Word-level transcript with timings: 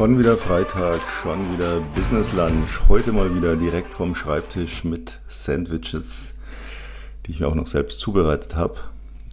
Schon 0.00 0.18
wieder 0.18 0.38
Freitag, 0.38 1.02
schon 1.22 1.52
wieder 1.52 1.82
Business 1.94 2.32
Lunch. 2.32 2.88
Heute 2.88 3.12
mal 3.12 3.36
wieder 3.36 3.54
direkt 3.54 3.92
vom 3.92 4.14
Schreibtisch 4.14 4.82
mit 4.82 5.18
Sandwiches, 5.28 6.38
die 7.26 7.32
ich 7.32 7.40
mir 7.40 7.48
auch 7.48 7.54
noch 7.54 7.66
selbst 7.66 8.00
zubereitet 8.00 8.56
habe. 8.56 8.76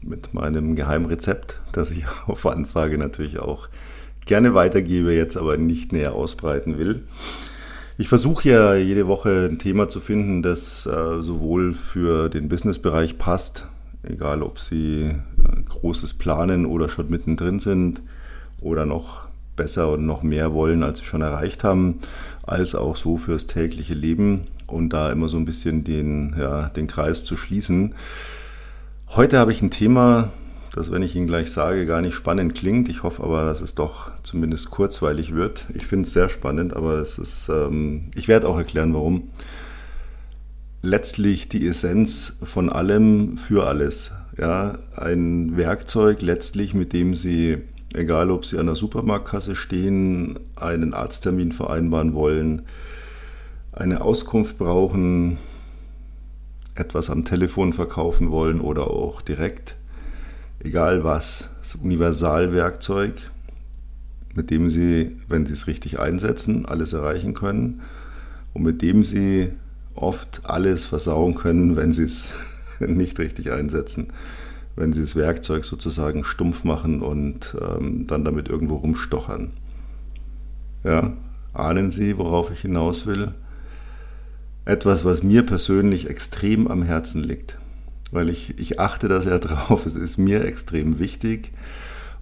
Mit 0.03 0.33
meinem 0.33 0.75
Geheimrezept, 0.75 1.61
das 1.71 1.91
ich 1.91 2.03
auf 2.27 2.45
Anfrage 2.45 2.97
natürlich 2.97 3.39
auch 3.39 3.69
gerne 4.25 4.55
weitergebe, 4.55 5.13
jetzt 5.13 5.37
aber 5.37 5.55
nicht 5.55 5.93
näher 5.93 6.11
ausbreiten 6.11 6.77
will. 6.77 7.05
Ich 7.97 8.09
versuche 8.09 8.49
ja 8.49 8.75
jede 8.75 9.07
Woche 9.07 9.47
ein 9.49 9.59
Thema 9.59 9.87
zu 9.87 10.01
finden, 10.01 10.41
das 10.41 10.85
äh, 10.85 11.23
sowohl 11.23 11.75
für 11.75 12.27
den 12.27 12.49
Businessbereich 12.49 13.17
passt, 13.17 13.67
egal 14.03 14.43
ob 14.43 14.59
Sie 14.59 15.03
äh, 15.03 15.61
großes 15.65 16.15
planen 16.15 16.65
oder 16.65 16.89
schon 16.89 17.09
mittendrin 17.09 17.59
sind 17.59 18.01
oder 18.59 18.85
noch 18.85 19.26
besser 19.57 19.91
und 19.91 20.05
noch 20.05 20.23
mehr 20.23 20.53
wollen, 20.53 20.83
als 20.83 20.99
sie 20.99 21.05
schon 21.05 21.21
erreicht 21.21 21.65
haben, 21.65 21.97
als 22.43 22.75
auch 22.75 22.95
so 22.95 23.17
fürs 23.17 23.47
tägliche 23.47 23.93
Leben 23.93 24.47
und 24.67 24.89
da 24.89 25.11
immer 25.11 25.27
so 25.27 25.35
ein 25.37 25.45
bisschen 25.45 25.83
den, 25.83 26.35
ja, 26.39 26.69
den 26.69 26.87
Kreis 26.87 27.25
zu 27.25 27.35
schließen. 27.35 27.95
Heute 29.09 29.39
habe 29.39 29.51
ich 29.51 29.61
ein 29.61 29.71
Thema, 29.71 30.31
das, 30.73 30.91
wenn 30.91 31.01
ich 31.01 31.15
Ihnen 31.15 31.27
gleich 31.27 31.51
sage, 31.51 31.85
gar 31.85 32.01
nicht 32.01 32.13
spannend 32.13 32.53
klingt. 32.53 32.87
Ich 32.87 33.01
hoffe 33.01 33.23
aber, 33.23 33.43
dass 33.45 33.61
es 33.61 33.73
doch 33.73 34.11
zumindest 34.21 34.69
kurzweilig 34.69 35.33
wird. 35.33 35.65
Ich 35.73 35.87
finde 35.87 36.05
es 36.05 36.13
sehr 36.13 36.29
spannend, 36.29 36.75
aber 36.75 36.95
es 36.95 37.17
ist, 37.17 37.49
ähm, 37.49 38.11
ich 38.15 38.27
werde 38.27 38.47
auch 38.47 38.57
erklären, 38.57 38.93
warum. 38.93 39.29
Letztlich 40.83 41.49
die 41.49 41.67
Essenz 41.67 42.37
von 42.43 42.69
allem 42.69 43.37
für 43.37 43.65
alles. 43.65 44.11
Ja, 44.37 44.77
ein 44.95 45.57
Werkzeug 45.57 46.21
letztlich, 46.21 46.75
mit 46.75 46.93
dem 46.93 47.15
Sie 47.15 47.57
Egal, 47.97 48.29
ob 48.29 48.45
Sie 48.45 48.59
an 48.59 48.67
der 48.67 48.75
Supermarktkasse 48.75 49.55
stehen, 49.55 50.37
einen 50.55 50.93
Arzttermin 50.93 51.51
vereinbaren 51.51 52.13
wollen, 52.13 52.61
eine 53.71 54.01
Auskunft 54.01 54.59
brauchen, 54.59 55.39
etwas 56.75 57.09
am 57.09 57.25
Telefon 57.25 57.73
verkaufen 57.73 58.29
wollen 58.29 58.61
oder 58.61 58.91
auch 58.91 59.23
direkt. 59.23 59.77
Egal 60.59 61.03
was, 61.03 61.49
das 61.63 61.73
Universalwerkzeug, 61.73 63.13
mit 64.35 64.51
dem 64.51 64.69
Sie, 64.69 65.17
wenn 65.27 65.47
Sie 65.47 65.53
es 65.53 65.65
richtig 65.65 65.99
einsetzen, 65.99 66.67
alles 66.67 66.93
erreichen 66.93 67.33
können 67.33 67.81
und 68.53 68.61
mit 68.61 68.83
dem 68.83 69.03
Sie 69.03 69.49
oft 69.95 70.41
alles 70.43 70.85
versauen 70.85 71.33
können, 71.33 71.75
wenn 71.75 71.93
Sie 71.93 72.03
es 72.03 72.35
nicht 72.79 73.17
richtig 73.17 73.51
einsetzen 73.51 74.09
wenn 74.77 74.93
sie 74.93 75.01
das 75.01 75.15
Werkzeug 75.15 75.65
sozusagen 75.65 76.23
stumpf 76.23 76.63
machen 76.63 77.01
und 77.01 77.57
ähm, 77.59 78.05
dann 78.07 78.23
damit 78.23 78.47
irgendwo 78.47 78.75
rumstochern. 78.75 79.51
Ja, 80.83 81.13
ahnen 81.53 81.91
Sie, 81.91 82.17
worauf 82.17 82.51
ich 82.51 82.61
hinaus 82.61 83.07
will? 83.07 83.33
Etwas, 84.65 85.03
was 85.03 85.23
mir 85.23 85.43
persönlich 85.43 86.09
extrem 86.09 86.67
am 86.67 86.83
Herzen 86.83 87.23
liegt, 87.23 87.57
weil 88.11 88.29
ich, 88.29 88.59
ich 88.59 88.79
achte 88.79 89.07
da 89.07 89.19
sehr 89.19 89.39
drauf, 89.39 89.85
es 89.87 89.95
ist 89.95 90.17
mir 90.17 90.45
extrem 90.45 90.99
wichtig. 90.99 91.51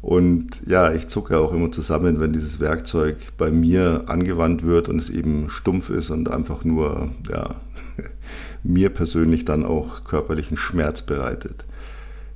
Und 0.01 0.61
ja, 0.65 0.93
ich 0.93 1.07
zucke 1.07 1.39
auch 1.39 1.51
immer 1.51 1.71
zusammen, 1.71 2.19
wenn 2.19 2.31
dieses 2.31 2.59
Werkzeug 2.59 3.17
bei 3.37 3.51
mir 3.51 4.03
angewandt 4.05 4.63
wird 4.63 4.87
und 4.87 4.99
es 4.99 5.09
eben 5.09 5.49
stumpf 5.49 5.89
ist 5.89 6.09
und 6.09 6.29
einfach 6.31 6.63
nur 6.63 7.09
ja, 7.29 7.55
mir 8.63 8.91
persönlich 8.91 9.43
dann 9.43 9.65
auch 9.65 10.05
körperlichen 10.05 10.57
Schmerz 10.57 11.01
bereitet 11.01 11.65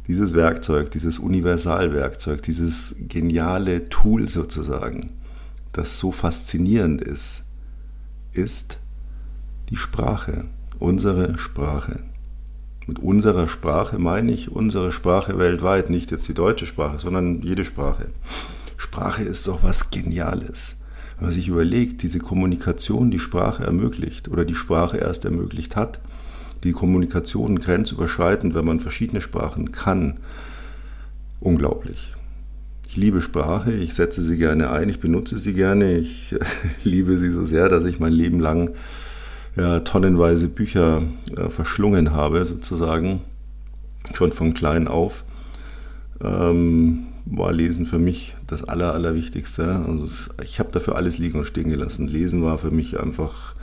dieses 0.10 0.34
Werkzeug, 0.34 0.90
dieses 0.90 1.20
Universalwerkzeug, 1.20 2.42
dieses 2.42 2.96
geniale 2.98 3.90
Tool 3.90 4.28
sozusagen, 4.28 5.12
das 5.72 6.00
so 6.00 6.12
faszinierend 6.12 7.00
ist, 7.00 7.44
ist 8.34 8.80
die 9.70 9.76
Sprache, 9.76 10.46
unsere 10.80 11.38
Sprache. 11.38 12.00
Mit 12.88 12.98
unserer 12.98 13.48
Sprache 13.48 14.00
meine 14.00 14.32
ich 14.32 14.52
unsere 14.52 14.92
Sprache 14.92 15.38
weltweit, 15.38 15.92
nicht 15.92 16.10
jetzt 16.10 16.28
die 16.28 16.34
deutsche 16.34 16.66
Sprache, 16.66 16.98
sondern 16.98 17.44
jede 17.44 17.64
Sprache. 17.64 18.08
Sprache 18.78 19.22
ist 19.22 19.48
doch 19.48 19.62
was 19.62 19.92
Geniales. 19.92 20.76
Wenn 21.18 21.28
man 21.28 21.36
sich 21.36 21.50
überlegt, 21.50 22.02
diese 22.02 22.18
Kommunikation 22.18 23.12
die 23.12 23.20
Sprache 23.20 23.64
ermöglicht 23.64 24.28
oder 24.28 24.44
die 24.44 24.56
Sprache 24.56 24.98
erst 24.98 25.26
ermöglicht 25.26 25.76
hat, 25.76 26.00
die 26.64 26.72
Kommunikation 26.72 27.60
grenzüberschreitend, 27.60 28.54
wenn 28.54 28.66
man 28.66 28.80
verschiedene 28.80 29.22
Sprachen 29.22 29.72
kann. 29.72 30.20
Unglaublich. 31.40 32.14
Ich 32.88 32.98
liebe 32.98 33.22
Sprache, 33.22 33.72
ich 33.72 33.94
setze 33.94 34.22
sie 34.22 34.38
gerne 34.38 34.72
ein, 34.72 34.90
ich 34.90 35.00
benutze 35.00 35.38
sie 35.38 35.54
gerne, 35.54 35.98
ich 35.98 36.36
liebe 36.84 37.18
sie 37.18 37.30
so 37.30 37.46
sehr, 37.46 37.70
dass 37.70 37.86
ich 37.86 38.00
mein 38.00 38.14
Leben 38.14 38.40
lang 38.40 38.72
ja, 39.56 39.80
tonnenweise 39.82 40.48
Bücher 40.48 41.04
äh, 41.36 41.50
verschlungen 41.50 42.14
habe, 42.14 42.46
sozusagen, 42.46 43.22
schon 44.14 44.32
von 44.32 44.54
klein 44.54 44.88
auf. 44.88 45.24
Ähm, 46.22 47.06
war 47.26 47.54
Lesen 47.54 47.86
für 47.86 48.00
mich 48.00 48.36
das 48.48 48.64
Aller, 48.64 48.94
Allerwichtigste. 48.94 49.84
Also 49.88 50.04
es, 50.04 50.30
ich 50.44 50.60
habe 50.60 50.72
dafür 50.72 50.96
alles 50.96 51.18
liegen 51.18 51.38
und 51.38 51.46
stehen 51.46 51.70
gelassen. 51.70 52.08
Lesen 52.08 52.44
war 52.44 52.58
für 52.58 52.72
mich 52.72 53.00
einfach, 53.00 53.56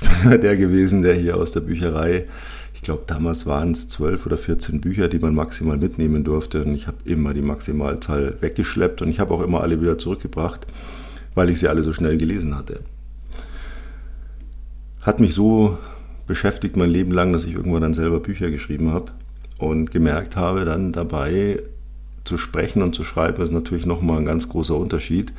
ich 0.00 0.28
bin 0.30 0.40
der 0.40 0.56
gewesen, 0.56 1.02
der 1.02 1.14
hier 1.14 1.36
aus 1.36 1.52
der 1.52 1.60
Bücherei, 1.60 2.26
ich 2.74 2.82
glaube 2.82 3.04
damals 3.06 3.46
waren 3.46 3.72
es 3.72 3.88
zwölf 3.88 4.26
oder 4.26 4.36
14 4.36 4.80
Bücher, 4.80 5.08
die 5.08 5.18
man 5.18 5.34
maximal 5.34 5.78
mitnehmen 5.78 6.24
durfte. 6.24 6.62
Und 6.62 6.74
ich 6.74 6.86
habe 6.86 6.98
immer 7.04 7.32
die 7.32 7.42
Maximalzahl 7.42 8.36
weggeschleppt 8.40 9.00
und 9.02 9.08
ich 9.08 9.18
habe 9.18 9.32
auch 9.32 9.42
immer 9.42 9.62
alle 9.62 9.80
wieder 9.80 9.98
zurückgebracht, 9.98 10.66
weil 11.34 11.48
ich 11.48 11.58
sie 11.58 11.68
alle 11.68 11.82
so 11.82 11.92
schnell 11.92 12.18
gelesen 12.18 12.56
hatte. 12.56 12.80
Hat 15.00 15.20
mich 15.20 15.34
so 15.34 15.78
beschäftigt 16.26 16.76
mein 16.76 16.90
Leben 16.90 17.12
lang, 17.12 17.32
dass 17.32 17.44
ich 17.44 17.54
irgendwann 17.54 17.82
dann 17.82 17.94
selber 17.94 18.20
Bücher 18.20 18.50
geschrieben 18.50 18.92
habe 18.92 19.12
und 19.58 19.90
gemerkt 19.90 20.36
habe 20.36 20.64
dann 20.64 20.92
dabei, 20.92 21.60
zu 22.24 22.38
sprechen 22.38 22.82
und 22.82 22.94
zu 22.94 23.04
schreiben 23.04 23.40
ist 23.42 23.52
natürlich 23.52 23.86
nochmal 23.86 24.18
ein 24.18 24.26
ganz 24.26 24.48
großer 24.48 24.76
Unterschied. 24.76 25.32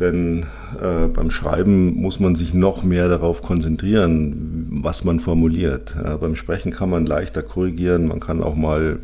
Denn 0.00 0.46
äh, 0.80 1.08
beim 1.08 1.30
Schreiben 1.30 1.94
muss 1.94 2.20
man 2.20 2.34
sich 2.34 2.54
noch 2.54 2.82
mehr 2.82 3.08
darauf 3.08 3.42
konzentrieren, 3.42 4.66
was 4.82 5.04
man 5.04 5.20
formuliert. 5.20 5.94
Ja, 5.94 6.16
beim 6.16 6.36
Sprechen 6.36 6.72
kann 6.72 6.88
man 6.88 7.04
leichter 7.04 7.42
korrigieren, 7.42 8.08
man 8.08 8.18
kann 8.18 8.42
auch 8.42 8.54
mal, 8.56 9.00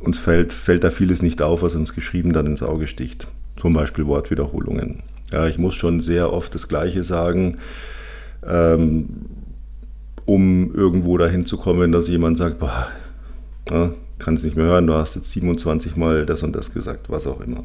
uns 0.00 0.18
fällt, 0.18 0.54
fällt 0.54 0.84
da 0.84 0.90
vieles 0.90 1.20
nicht 1.20 1.42
auf, 1.42 1.62
was 1.62 1.74
uns 1.74 1.94
geschrieben 1.94 2.32
dann 2.32 2.46
ins 2.46 2.62
Auge 2.62 2.86
sticht. 2.86 3.28
Zum 3.56 3.74
Beispiel 3.74 4.06
Wortwiederholungen. 4.06 5.02
Ja, 5.30 5.46
ich 5.46 5.58
muss 5.58 5.74
schon 5.74 6.00
sehr 6.00 6.32
oft 6.32 6.54
das 6.54 6.68
Gleiche 6.68 7.04
sagen, 7.04 7.58
ähm, 8.46 9.08
um 10.24 10.74
irgendwo 10.74 11.18
dahin 11.18 11.44
zu 11.44 11.58
kommen, 11.58 11.92
dass 11.92 12.08
jemand 12.08 12.38
sagt, 12.38 12.58
boah, 12.58 12.88
ja, 13.70 13.92
kann 14.18 14.34
es 14.34 14.44
nicht 14.44 14.56
mehr 14.56 14.66
hören, 14.66 14.86
du 14.86 14.94
hast 14.94 15.14
jetzt 15.14 15.30
27 15.30 15.96
Mal 15.96 16.24
das 16.24 16.42
und 16.42 16.56
das 16.56 16.72
gesagt, 16.72 17.10
was 17.10 17.26
auch 17.26 17.40
immer. 17.40 17.64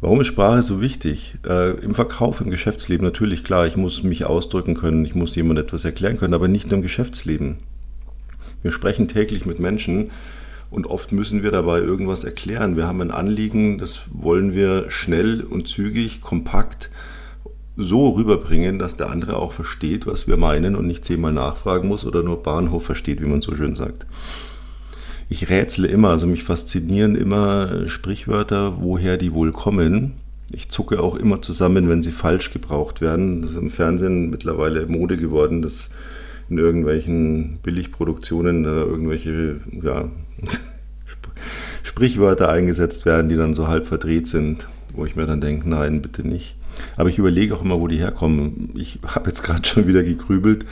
Warum 0.00 0.20
ist 0.20 0.28
Sprache 0.28 0.62
so 0.62 0.80
wichtig? 0.80 1.38
Äh, 1.44 1.70
Im 1.80 1.92
Verkauf, 1.92 2.40
im 2.40 2.50
Geschäftsleben 2.50 3.04
natürlich 3.04 3.42
klar, 3.42 3.66
ich 3.66 3.76
muss 3.76 4.04
mich 4.04 4.24
ausdrücken 4.26 4.74
können, 4.74 5.04
ich 5.04 5.16
muss 5.16 5.34
jemand 5.34 5.58
etwas 5.58 5.84
erklären 5.84 6.16
können, 6.16 6.34
aber 6.34 6.46
nicht 6.46 6.66
nur 6.66 6.76
im 6.76 6.82
Geschäftsleben. 6.82 7.56
Wir 8.62 8.70
sprechen 8.70 9.08
täglich 9.08 9.44
mit 9.44 9.58
Menschen 9.58 10.12
und 10.70 10.86
oft 10.86 11.10
müssen 11.10 11.42
wir 11.42 11.50
dabei 11.50 11.80
irgendwas 11.80 12.22
erklären. 12.22 12.76
Wir 12.76 12.86
haben 12.86 13.00
ein 13.00 13.10
Anliegen, 13.10 13.78
das 13.78 14.02
wollen 14.12 14.54
wir 14.54 14.88
schnell 14.88 15.40
und 15.40 15.66
zügig, 15.66 16.20
kompakt 16.20 16.90
so 17.76 18.10
rüberbringen, 18.10 18.78
dass 18.78 18.96
der 18.96 19.10
andere 19.10 19.36
auch 19.36 19.52
versteht, 19.52 20.06
was 20.06 20.28
wir 20.28 20.36
meinen 20.36 20.76
und 20.76 20.86
nicht 20.86 21.04
zehnmal 21.04 21.32
nachfragen 21.32 21.88
muss 21.88 22.04
oder 22.04 22.22
nur 22.22 22.42
Bahnhof 22.42 22.84
versteht, 22.84 23.20
wie 23.20 23.26
man 23.26 23.40
so 23.40 23.54
schön 23.56 23.74
sagt. 23.74 24.06
Ich 25.30 25.50
rätsle 25.50 25.88
immer, 25.88 26.08
also 26.10 26.26
mich 26.26 26.42
faszinieren 26.42 27.14
immer 27.14 27.86
Sprichwörter, 27.88 28.80
woher 28.80 29.18
die 29.18 29.32
wohl 29.32 29.52
kommen. 29.52 30.14
Ich 30.50 30.70
zucke 30.70 31.02
auch 31.02 31.16
immer 31.16 31.42
zusammen, 31.42 31.88
wenn 31.90 32.02
sie 32.02 32.12
falsch 32.12 32.50
gebraucht 32.50 33.02
werden. 33.02 33.42
Das 33.42 33.50
ist 33.50 33.58
im 33.58 33.70
Fernsehen 33.70 34.30
mittlerweile 34.30 34.86
Mode 34.86 35.18
geworden, 35.18 35.60
dass 35.60 35.90
in 36.48 36.56
irgendwelchen 36.56 37.58
Billigproduktionen 37.62 38.64
äh, 38.64 38.68
irgendwelche 38.68 39.56
ja, 39.82 40.08
Sprichwörter 41.82 42.48
eingesetzt 42.48 43.04
werden, 43.04 43.28
die 43.28 43.36
dann 43.36 43.54
so 43.54 43.68
halb 43.68 43.86
verdreht 43.86 44.28
sind, 44.28 44.66
wo 44.94 45.04
ich 45.04 45.14
mir 45.14 45.26
dann 45.26 45.42
denke, 45.42 45.68
nein, 45.68 46.00
bitte 46.00 46.26
nicht. 46.26 46.56
Aber 46.96 47.10
ich 47.10 47.18
überlege 47.18 47.54
auch 47.54 47.62
immer, 47.62 47.80
wo 47.80 47.86
die 47.86 47.98
herkommen. 47.98 48.70
Ich 48.74 49.00
habe 49.06 49.28
jetzt 49.28 49.42
gerade 49.42 49.66
schon 49.66 49.86
wieder 49.86 50.02
gegrübelt. 50.02 50.64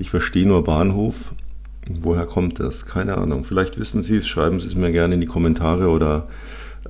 Ich 0.00 0.10
verstehe 0.10 0.48
nur 0.48 0.64
Bahnhof. 0.64 1.32
Woher 1.88 2.26
kommt 2.26 2.60
das? 2.60 2.86
Keine 2.86 3.18
Ahnung. 3.18 3.44
Vielleicht 3.44 3.78
wissen 3.78 4.02
Sie 4.02 4.16
es, 4.16 4.26
schreiben 4.26 4.60
Sie 4.60 4.68
es 4.68 4.74
mir 4.74 4.90
gerne 4.90 5.14
in 5.14 5.20
die 5.20 5.26
Kommentare 5.26 5.88
oder 5.88 6.28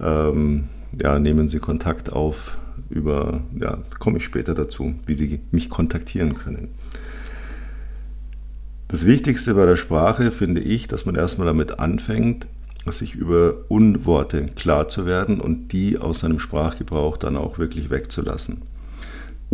ähm, 0.01 0.65
ja, 1.01 1.19
nehmen 1.19 1.49
Sie 1.49 1.59
Kontakt 1.59 2.13
auf 2.13 2.59
über, 2.91 3.41
ja, 3.59 3.79
komme 3.99 4.19
ich 4.19 4.25
später 4.25 4.55
dazu, 4.55 4.95
wie 5.07 5.15
Sie 5.15 5.41
mich 5.51 5.69
kontaktieren 5.69 6.35
können. 6.35 6.69
Das 8.89 9.07
Wichtigste 9.07 9.55
bei 9.55 9.67
der 9.67 9.77
Sprache 9.77 10.31
finde 10.31 10.61
ich, 10.61 10.87
dass 10.87 11.07
man 11.07 11.17
erstmal 11.17 11.47
damit 11.47 11.81
anfängt, 11.81 12.47
sich 12.87 13.15
über 13.15 13.55
Unworte 13.69 14.47
klar 14.47 14.89
zu 14.89 15.07
werden 15.07 15.41
und 15.41 15.73
die 15.73 15.99
aus 15.99 16.21
seinem 16.21 16.39
Sprachgebrauch 16.39 17.17
dann 17.17 17.37
auch 17.37 17.59
wirklich 17.59 17.91
wegzulassen. 17.91 18.63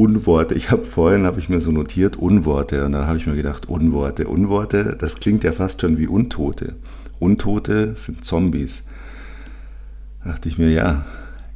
Unworte, 0.01 0.55
ich 0.55 0.71
habe 0.71 0.85
vorhin, 0.85 1.27
habe 1.27 1.41
ich 1.41 1.51
mir 1.51 1.61
so 1.61 1.73
notiert, 1.73 2.17
Unworte 2.17 2.87
und 2.87 2.93
dann 2.93 3.07
habe 3.07 3.19
ich 3.19 3.27
mir 3.27 3.35
gedacht, 3.37 3.69
Unworte, 3.69 4.29
Unworte, 4.29 4.97
das 4.99 5.17
klingt 5.17 5.45
ja 5.45 5.53
fast 5.53 5.83
schon 5.83 5.99
wie 5.99 6.07
Untote. 6.07 6.75
Untote 7.19 7.93
sind 7.97 8.25
Zombies. 8.25 8.85
Da 10.25 10.31
dachte 10.31 10.49
ich 10.49 10.57
mir, 10.57 10.71
ja, 10.71 11.05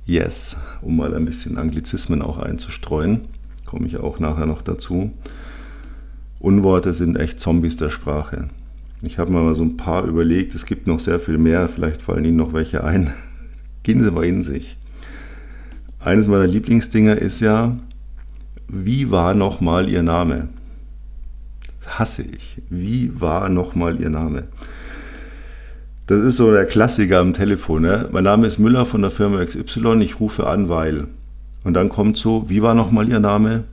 yes, 0.05 0.59
um 0.83 0.99
mal 0.99 1.15
ein 1.15 1.25
bisschen 1.25 1.57
Anglizismen 1.57 2.21
auch 2.21 2.37
einzustreuen, 2.37 3.23
komme 3.65 3.87
ich 3.87 3.97
auch 3.97 4.19
nachher 4.19 4.45
noch 4.45 4.61
dazu. 4.61 5.11
Unworte 6.39 6.93
sind 6.93 7.19
echt 7.19 7.41
Zombies 7.41 7.79
der 7.79 7.89
Sprache. 7.89 8.51
Ich 9.01 9.19
habe 9.19 9.33
mir 9.33 9.41
mal 9.41 9.55
so 9.55 9.65
ein 9.65 9.79
paar 9.79 10.05
überlegt, 10.05 10.55
es 10.55 10.67
gibt 10.67 10.87
noch 10.87 11.01
sehr 11.01 11.19
viel 11.19 11.39
mehr, 11.39 11.67
vielleicht 11.67 12.03
fallen 12.03 12.27
Ihnen 12.27 12.37
noch 12.37 12.53
welche 12.53 12.85
ein. 12.85 13.15
Gehen 13.85 14.05
Sie 14.05 14.11
mal 14.11 14.27
in 14.27 14.43
sich. 14.43 14.77
Eines 15.99 16.29
meiner 16.29 16.47
Lieblingsdinger 16.47 17.17
ist 17.17 17.41
ja, 17.41 17.79
wie 18.69 19.11
war 19.11 19.35
nochmal 19.35 19.89
Ihr 19.89 20.03
Name? 20.03 20.49
Das 21.81 21.99
hasse 21.99 22.23
ich. 22.23 22.63
Wie 22.71 23.21
war 23.21 23.49
nochmal 23.49 24.01
Ihr 24.01 24.11
Name? 24.11 24.45
Das 26.07 26.19
ist 26.19 26.37
so 26.37 26.51
der 26.51 26.67
Klassiker 26.67 27.21
am 27.21 27.33
Telefon. 27.33 27.83
Ne? 27.83 28.09
Mein 28.13 28.25
Name 28.25 28.47
ist 28.47 28.59
Müller 28.59 28.85
von 28.85 29.01
der 29.01 29.11
Firma 29.11 29.45
XY, 29.45 30.01
ich 30.03 30.21
rufe 30.21 30.47
an, 30.47 30.69
weil. 30.69 31.07
Und 31.65 31.75
dann 31.75 31.89
kommt 31.89 32.19
so, 32.19 32.51
wie 32.51 32.63
war 32.63 32.75
nochmal 32.75 33.09
Ihr 33.09 33.21
Name? 33.21 33.65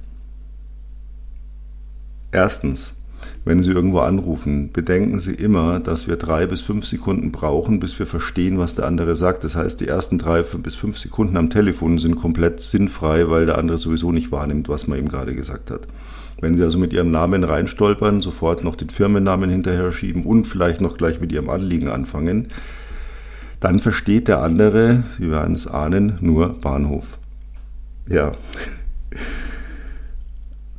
Erstens, 2.31 3.00
wenn 3.43 3.63
Sie 3.63 3.71
irgendwo 3.71 3.99
anrufen, 3.99 4.71
bedenken 4.71 5.19
Sie 5.19 5.33
immer, 5.33 5.79
dass 5.79 6.07
wir 6.07 6.15
drei 6.15 6.45
bis 6.45 6.61
fünf 6.61 6.85
Sekunden 6.85 7.31
brauchen, 7.31 7.79
bis 7.79 7.97
wir 7.97 8.05
verstehen, 8.05 8.59
was 8.59 8.75
der 8.75 8.85
andere 8.85 9.15
sagt. 9.15 9.43
Das 9.43 9.55
heißt, 9.55 9.81
die 9.81 9.87
ersten 9.87 10.19
drei 10.19 10.43
bis 10.43 10.75
fünf 10.75 10.99
Sekunden 10.99 11.37
am 11.37 11.49
Telefon 11.49 11.97
sind 11.97 12.17
komplett 12.17 12.59
sinnfrei, 12.59 13.29
weil 13.29 13.47
der 13.47 13.57
andere 13.57 13.79
sowieso 13.79 14.11
nicht 14.11 14.31
wahrnimmt, 14.31 14.69
was 14.69 14.87
man 14.87 14.99
ihm 14.99 15.07
gerade 15.07 15.33
gesagt 15.33 15.71
hat. 15.71 15.87
Wenn 16.39 16.55
Sie 16.55 16.63
also 16.63 16.77
mit 16.77 16.93
Ihrem 16.93 17.09
Namen 17.09 17.43
reinstolpern, 17.43 18.21
sofort 18.21 18.63
noch 18.63 18.75
den 18.75 18.89
Firmennamen 18.89 19.49
hinterher 19.49 19.91
schieben 19.91 20.23
und 20.23 20.45
vielleicht 20.45 20.81
noch 20.81 20.97
gleich 20.97 21.19
mit 21.19 21.31
Ihrem 21.31 21.49
Anliegen 21.49 21.87
anfangen, 21.87 22.47
dann 23.59 23.79
versteht 23.79 24.27
der 24.27 24.41
andere, 24.41 25.03
Sie 25.17 25.31
werden 25.31 25.55
es 25.55 25.67
ahnen, 25.67 26.17
nur 26.21 26.59
Bahnhof. 26.59 27.17
Ja. 28.07 28.33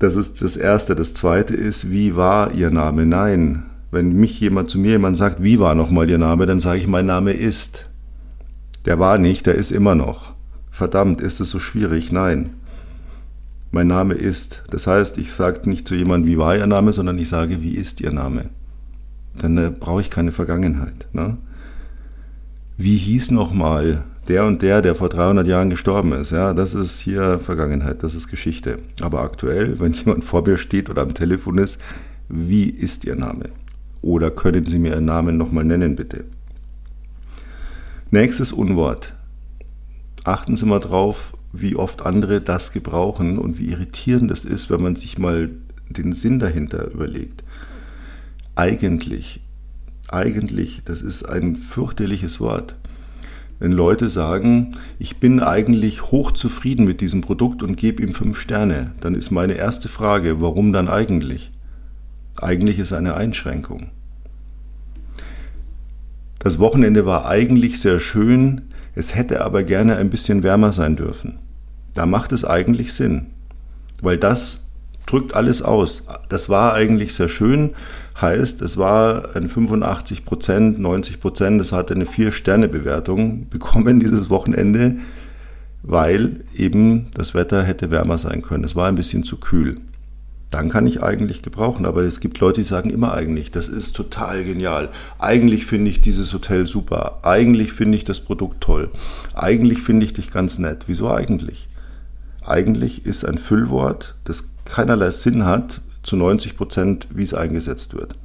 Das 0.03 0.17
ist 0.17 0.43
das 0.43 0.57
Erste. 0.57 0.97
Das 0.97 1.15
Zweite 1.15 1.55
ist, 1.55 1.93
wie 1.93 2.17
war 2.17 2.53
Ihr 2.55 2.71
Name? 2.73 3.07
Nein. 3.07 3.63
Wenn 3.93 4.15
mich 4.15 4.41
jemand 4.41 4.69
zu 4.69 4.81
mir 4.81 4.91
jemand 4.91 5.17
sagt, 5.17 5.45
wie 5.45 5.61
war 5.61 5.77
nochmal 5.77 6.11
Ihr 6.11 6.19
Name, 6.19 6.45
dann 6.45 6.59
sage 6.59 6.81
ich, 6.81 6.89
mein 6.89 7.07
Name 7.07 7.31
ist. 7.31 7.89
Der 8.85 8.99
war 8.99 9.17
nicht, 9.17 9.47
der 9.47 9.55
ist 9.55 9.71
immer 9.71 9.95
noch. 9.95 10.35
Verdammt, 10.73 11.21
ist 11.21 11.39
es 11.39 11.51
so 11.51 11.61
schwierig? 11.61 12.11
Nein. 12.11 12.51
Mein 13.71 13.87
Name 13.87 14.15
ist. 14.15 14.65
Das 14.71 14.89
heißt, 14.89 15.19
ich 15.19 15.31
sage 15.31 15.71
nicht 15.71 15.87
zu 15.87 15.95
jemandem, 15.95 16.33
wie 16.33 16.39
war 16.39 16.57
Ihr 16.57 16.67
Name, 16.67 16.93
sondern 16.93 17.17
ich 17.19 17.29
sage, 17.29 17.63
wie 17.63 17.77
ist 17.77 18.01
Ihr 18.01 18.13
Name? 18.13 18.47
Dann 19.41 19.57
äh, 19.57 19.71
brauche 19.71 20.01
ich 20.01 20.11
keine 20.11 20.33
Vergangenheit. 20.33 21.07
Ne? 21.13 21.37
Wie 22.77 22.97
hieß 22.97 23.31
nochmal 23.31 24.03
der 24.29 24.47
und 24.47 24.63
der, 24.63 24.83
der 24.83 24.95
vor 24.95 25.09
300 25.09 25.47
Jahren 25.47 25.71
gestorben 25.71 26.13
ist. 26.13 26.31
Ja, 26.31 26.55
das 26.55 26.75
ist 26.75 27.01
hier 27.01 27.39
Vergangenheit, 27.39 28.03
das 28.03 28.15
ist 28.15 28.29
Geschichte. 28.29 28.79
Aber 29.01 29.21
aktuell, 29.21 29.81
wenn 29.81 29.93
jemand 29.93 30.25
vor 30.25 30.47
mir 30.47 30.59
steht 30.59 30.91
oder 30.91 31.03
am 31.03 31.15
Telefon 31.15 31.59
ist, 31.59 31.81
wie 32.29 32.71
ist 32.71 33.05
Ihr 33.05 33.17
Name? 33.17 33.51
Oder 34.01 34.31
können 34.31 34.67
Sie 34.67 34.79
mir 34.79 34.93
Ihren 34.93 35.05
Namen 35.05 35.37
nochmal 35.37 35.65
nennen, 35.65 35.97
bitte? 35.97 36.25
Nächstes 38.11 38.53
Unwort. 38.53 39.15
Achten 40.25 40.57
Sie 40.57 40.67
mal 40.67 40.81
drauf, 40.81 41.37
wie 41.53 41.77
oft 41.77 42.07
andere 42.07 42.41
das 42.41 42.73
gebrauchen 42.73 43.39
und 43.39 43.59
wie 43.59 43.71
irritierend 43.71 44.31
es 44.31 44.45
ist, 44.45 44.71
wenn 44.71 44.83
man 44.83 44.97
sich 44.97 45.19
mal 45.19 45.51
den 45.89 46.13
Sinn 46.13 46.39
dahinter 46.39 46.91
überlegt. 46.91 47.43
Eigentlich, 48.55 49.41
eigentlich, 50.09 50.83
das 50.85 51.03
ist 51.03 51.25
ein 51.25 51.57
fürchterliches 51.57 52.41
Wort 52.41 52.77
wenn 53.63 53.71
Leute 53.71 54.09
sagen, 54.09 54.73
ich 54.99 55.19
bin 55.19 55.39
eigentlich 55.39 56.11
hochzufrieden 56.11 56.85
mit 56.85 57.01
diesem 57.01 57.21
Produkt 57.21 57.63
und 57.63 57.77
gebe 57.77 58.03
ihm 58.03 58.13
fünf 58.13 58.37
Sterne, 58.37 58.91
dann 59.01 59.15
ist 59.15 59.31
meine 59.31 59.53
erste 59.53 59.89
Frage, 59.89 60.41
warum 60.41 60.73
dann 60.73 60.89
eigentlich? 60.89 61.53
Eigentlich 62.37 62.81
ist 62.81 62.93
eine 62.93 63.15
Einschränkung. 63.15 63.93
Das 66.41 66.59
Wochenende 66.59 67.07
war 67.07 67.29
eigentlich 67.29 67.81
sehr 67.81 68.01
schön, 68.01 68.63
es 68.97 69.15
hätte 69.15 69.45
aber 69.45 69.63
gerne 69.63 69.95
ein 69.97 70.11
bisschen 70.11 70.43
wärmer 70.43 70.73
sein 70.73 70.97
dürfen. 70.97 71.39
Da 71.95 72.05
macht 72.05 72.33
es 72.33 72.45
eigentlich 72.45 72.93
Sinn, 72.93 73.27
weil 74.01 74.19
das 74.19 74.65
drückt 75.07 75.37
alles 75.37 75.63
aus. 75.63 76.03
Das 76.29 76.49
war 76.49 76.75
eigentlich 76.75 77.15
sehr 77.15 77.29
schön, 77.29 77.77
heißt, 78.21 78.63
es 78.63 78.77
war 78.77 79.35
ein 79.35 79.49
85 79.49 80.25
Prozent, 80.25 80.79
90 80.79 81.21
Prozent, 81.21 81.61
es 81.61 81.73
hatte 81.73 81.95
eine 81.95 82.07
Vier-Sterne-Bewertung 82.07 83.49
bekommen 83.51 84.01
dieses 84.01 84.31
Wochenende, 84.31 84.97
weil 85.83 86.45
eben 86.55 87.07
das 87.15 87.35
Wetter 87.35 87.63
hätte 87.63 87.91
wärmer 87.91 88.19
sein 88.19 88.43
können. 88.43 88.65
Es 88.65 88.77
war 88.77 88.89
ein 88.89 88.95
bisschen 88.95 89.25
zu 89.25 89.39
kühl. 89.39 89.79
Dann 90.51 90.69
kann 90.69 90.87
ich 90.87 91.03
eigentlich 91.03 91.41
gebrauchen, 91.41 91.87
aber 91.87 92.03
es 92.03 92.21
gibt 92.21 92.39
Leute, 92.41 92.61
die 92.61 92.67
sagen 92.67 92.91
immer 92.91 93.15
eigentlich, 93.15 93.51
das 93.51 93.69
ist 93.69 93.97
total 93.97 94.45
genial. 94.45 94.91
Eigentlich 95.19 95.65
finde 95.65 95.91
ich 95.91 96.03
dieses 96.03 96.35
Hotel 96.35 96.67
super. 96.67 97.21
Eigentlich 97.23 97.73
finde 97.73 97.97
ich 97.97 98.05
das 98.05 98.21
Produkt 98.21 98.61
toll. 98.61 98.91
Eigentlich 99.35 99.81
finde 99.81 100.05
ich 100.05 100.13
dich 100.13 100.31
ganz 100.31 100.59
nett. 100.59 100.85
Wieso 100.89 101.11
eigentlich? 101.11 101.69
Eigentlich 102.45 103.07
ist 103.07 103.25
ein 103.25 103.39
Füllwort, 103.39 104.17
das 104.25 104.51
keinerlei 104.67 105.11
Sinn 105.11 105.47
hat, 105.47 105.81
zu 106.03 106.17
90 106.17 106.57
Prozent, 106.57 107.09
wie 107.13 107.23
es 107.23 107.35
eingesetzt 107.35 107.95
wird. 107.95 108.17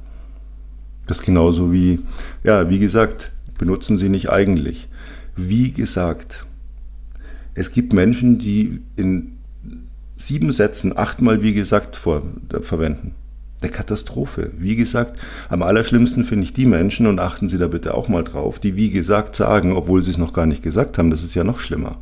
Das 1.06 1.22
genauso 1.22 1.72
wie, 1.72 2.00
ja, 2.44 2.68
wie 2.68 2.78
gesagt, 2.78 3.32
benutzen 3.58 3.96
Sie 3.96 4.08
nicht 4.08 4.30
eigentlich. 4.30 4.88
Wie 5.36 5.72
gesagt, 5.72 6.46
es 7.54 7.72
gibt 7.72 7.92
Menschen, 7.92 8.38
die 8.38 8.80
in 8.96 9.38
sieben 10.16 10.52
Sätzen 10.52 10.96
achtmal 10.96 11.42
wie 11.42 11.54
gesagt 11.54 11.96
vor, 11.96 12.22
verwenden. 12.60 13.14
Eine 13.60 13.70
Katastrophe. 13.70 14.52
Wie 14.56 14.76
gesagt, 14.76 15.18
am 15.48 15.62
allerschlimmsten 15.62 16.24
finde 16.24 16.44
ich 16.44 16.52
die 16.52 16.66
Menschen, 16.66 17.06
und 17.06 17.18
achten 17.18 17.48
Sie 17.48 17.58
da 17.58 17.66
bitte 17.66 17.94
auch 17.94 18.08
mal 18.08 18.22
drauf, 18.22 18.58
die 18.58 18.76
wie 18.76 18.90
gesagt 18.90 19.34
sagen, 19.34 19.72
obwohl 19.72 20.02
sie 20.02 20.12
es 20.12 20.18
noch 20.18 20.32
gar 20.32 20.46
nicht 20.46 20.62
gesagt 20.62 20.98
haben. 20.98 21.10
Das 21.10 21.24
ist 21.24 21.34
ja 21.34 21.42
noch 21.42 21.58
schlimmer. 21.58 21.98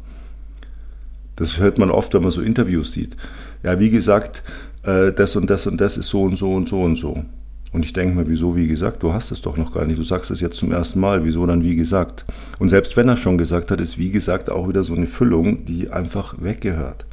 Das 1.37 1.59
hört 1.59 1.79
man 1.79 1.91
oft, 1.91 2.13
wenn 2.15 2.23
man 2.23 2.31
so 2.31 2.43
Interviews 2.43 2.93
sieht. 2.93 3.17
Ja, 3.63 3.79
wie 3.79 3.91
gesagt, 3.91 4.43
äh, 4.87 5.13
das 5.13 5.37
und 5.37 5.51
das 5.51 5.67
und 5.67 5.81
das 5.81 5.97
ist 5.97 6.09
so 6.09 6.23
und 6.23 6.37
so 6.37 6.53
und 6.55 6.69
so 6.69 6.83
und 6.83 6.97
so. 6.97 7.25
Und 7.73 7.85
ich 7.85 7.93
denke 7.93 8.17
mir, 8.17 8.29
wieso, 8.29 8.57
wie 8.57 8.69
gesagt, 8.69 9.03
du 9.03 9.13
hast 9.13 9.31
es 9.31 9.43
doch 9.43 9.57
noch 9.57 9.75
gar 9.75 9.85
nicht. 9.85 9.99
Du 9.99 10.03
sagst 10.03 10.31
es 10.31 10.41
jetzt 10.41 10.57
zum 10.57 10.73
ersten 10.73 11.01
Mal. 11.01 11.25
Wieso 11.25 11.45
dann 11.45 11.63
wie 11.63 11.77
gesagt? 11.77 12.25
Und 12.59 12.71
selbst 12.71 12.97
wenn 12.97 13.09
er 13.09 13.17
schon 13.17 13.37
gesagt 13.37 13.71
hat, 13.71 13.81
ist 13.81 13.99
wie 13.99 14.11
gesagt 14.11 14.51
auch 14.51 14.69
wieder 14.69 14.83
so 14.83 14.95
eine 14.95 15.07
Füllung, 15.07 15.67
die 15.67 15.91
einfach 15.91 16.37
weggehört. 16.39 17.05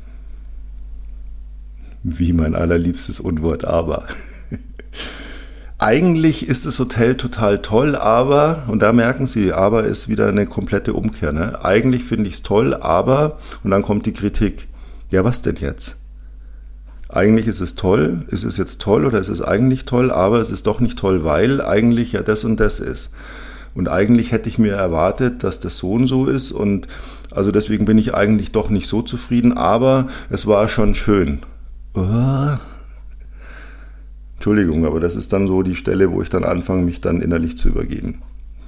Wie 2.03 2.31
mein 2.31 2.55
allerliebstes 2.55 3.19
Unwort 3.19 3.65
aber. 3.65 4.05
Eigentlich 5.79 6.47
ist 6.47 6.65
das 6.65 6.79
Hotel 6.79 7.15
total 7.15 7.61
toll, 7.61 7.97
aber, 7.97 8.63
und 8.67 8.81
da 8.81 8.93
merken 8.93 9.27
Sie, 9.27 9.51
aber 9.51 9.83
ist 9.83 10.07
wieder 10.07 10.27
eine 10.27 10.45
komplette 10.45 10.93
Umkehr. 10.93 11.33
Ne? 11.33 11.61
Eigentlich 11.65 12.05
finde 12.05 12.29
ich 12.29 12.35
es 12.35 12.43
toll, 12.43 12.73
aber, 12.73 13.37
und 13.65 13.71
dann 13.71 13.81
kommt 13.81 14.05
die 14.05 14.13
Kritik. 14.13 14.69
Ja, 15.11 15.25
was 15.25 15.41
denn 15.41 15.57
jetzt? 15.57 16.02
Eigentlich 17.15 17.47
ist 17.47 17.61
es 17.61 17.75
toll, 17.75 18.21
ist 18.27 18.43
es 18.43 18.57
jetzt 18.57 18.81
toll 18.81 19.05
oder 19.05 19.19
ist 19.19 19.29
es 19.29 19.41
eigentlich 19.41 19.85
toll, 19.85 20.11
aber 20.11 20.39
es 20.39 20.51
ist 20.51 20.65
doch 20.65 20.79
nicht 20.79 20.97
toll, 20.97 21.23
weil 21.23 21.61
eigentlich 21.61 22.13
ja 22.13 22.23
das 22.23 22.43
und 22.43 22.59
das 22.59 22.79
ist. 22.79 23.13
Und 23.75 23.87
eigentlich 23.87 24.31
hätte 24.31 24.49
ich 24.49 24.57
mir 24.57 24.73
erwartet, 24.73 25.43
dass 25.43 25.59
das 25.59 25.77
so 25.77 25.93
und 25.93 26.07
so 26.07 26.27
ist 26.27 26.51
und 26.51 26.87
also 27.31 27.51
deswegen 27.51 27.85
bin 27.85 27.97
ich 27.97 28.13
eigentlich 28.13 28.51
doch 28.51 28.69
nicht 28.69 28.87
so 28.87 29.01
zufrieden, 29.01 29.57
aber 29.57 30.07
es 30.29 30.47
war 30.47 30.67
schon 30.67 30.95
schön. 30.95 31.39
Oh. 31.95 32.57
Entschuldigung, 34.35 34.85
aber 34.85 34.99
das 34.99 35.15
ist 35.15 35.33
dann 35.33 35.47
so 35.47 35.63
die 35.63 35.75
Stelle, 35.75 36.11
wo 36.11 36.21
ich 36.21 36.29
dann 36.29 36.43
anfange, 36.43 36.83
mich 36.83 36.99
dann 36.99 37.21
innerlich 37.21 37.57
zu 37.57 37.69
übergeben. 37.69 38.21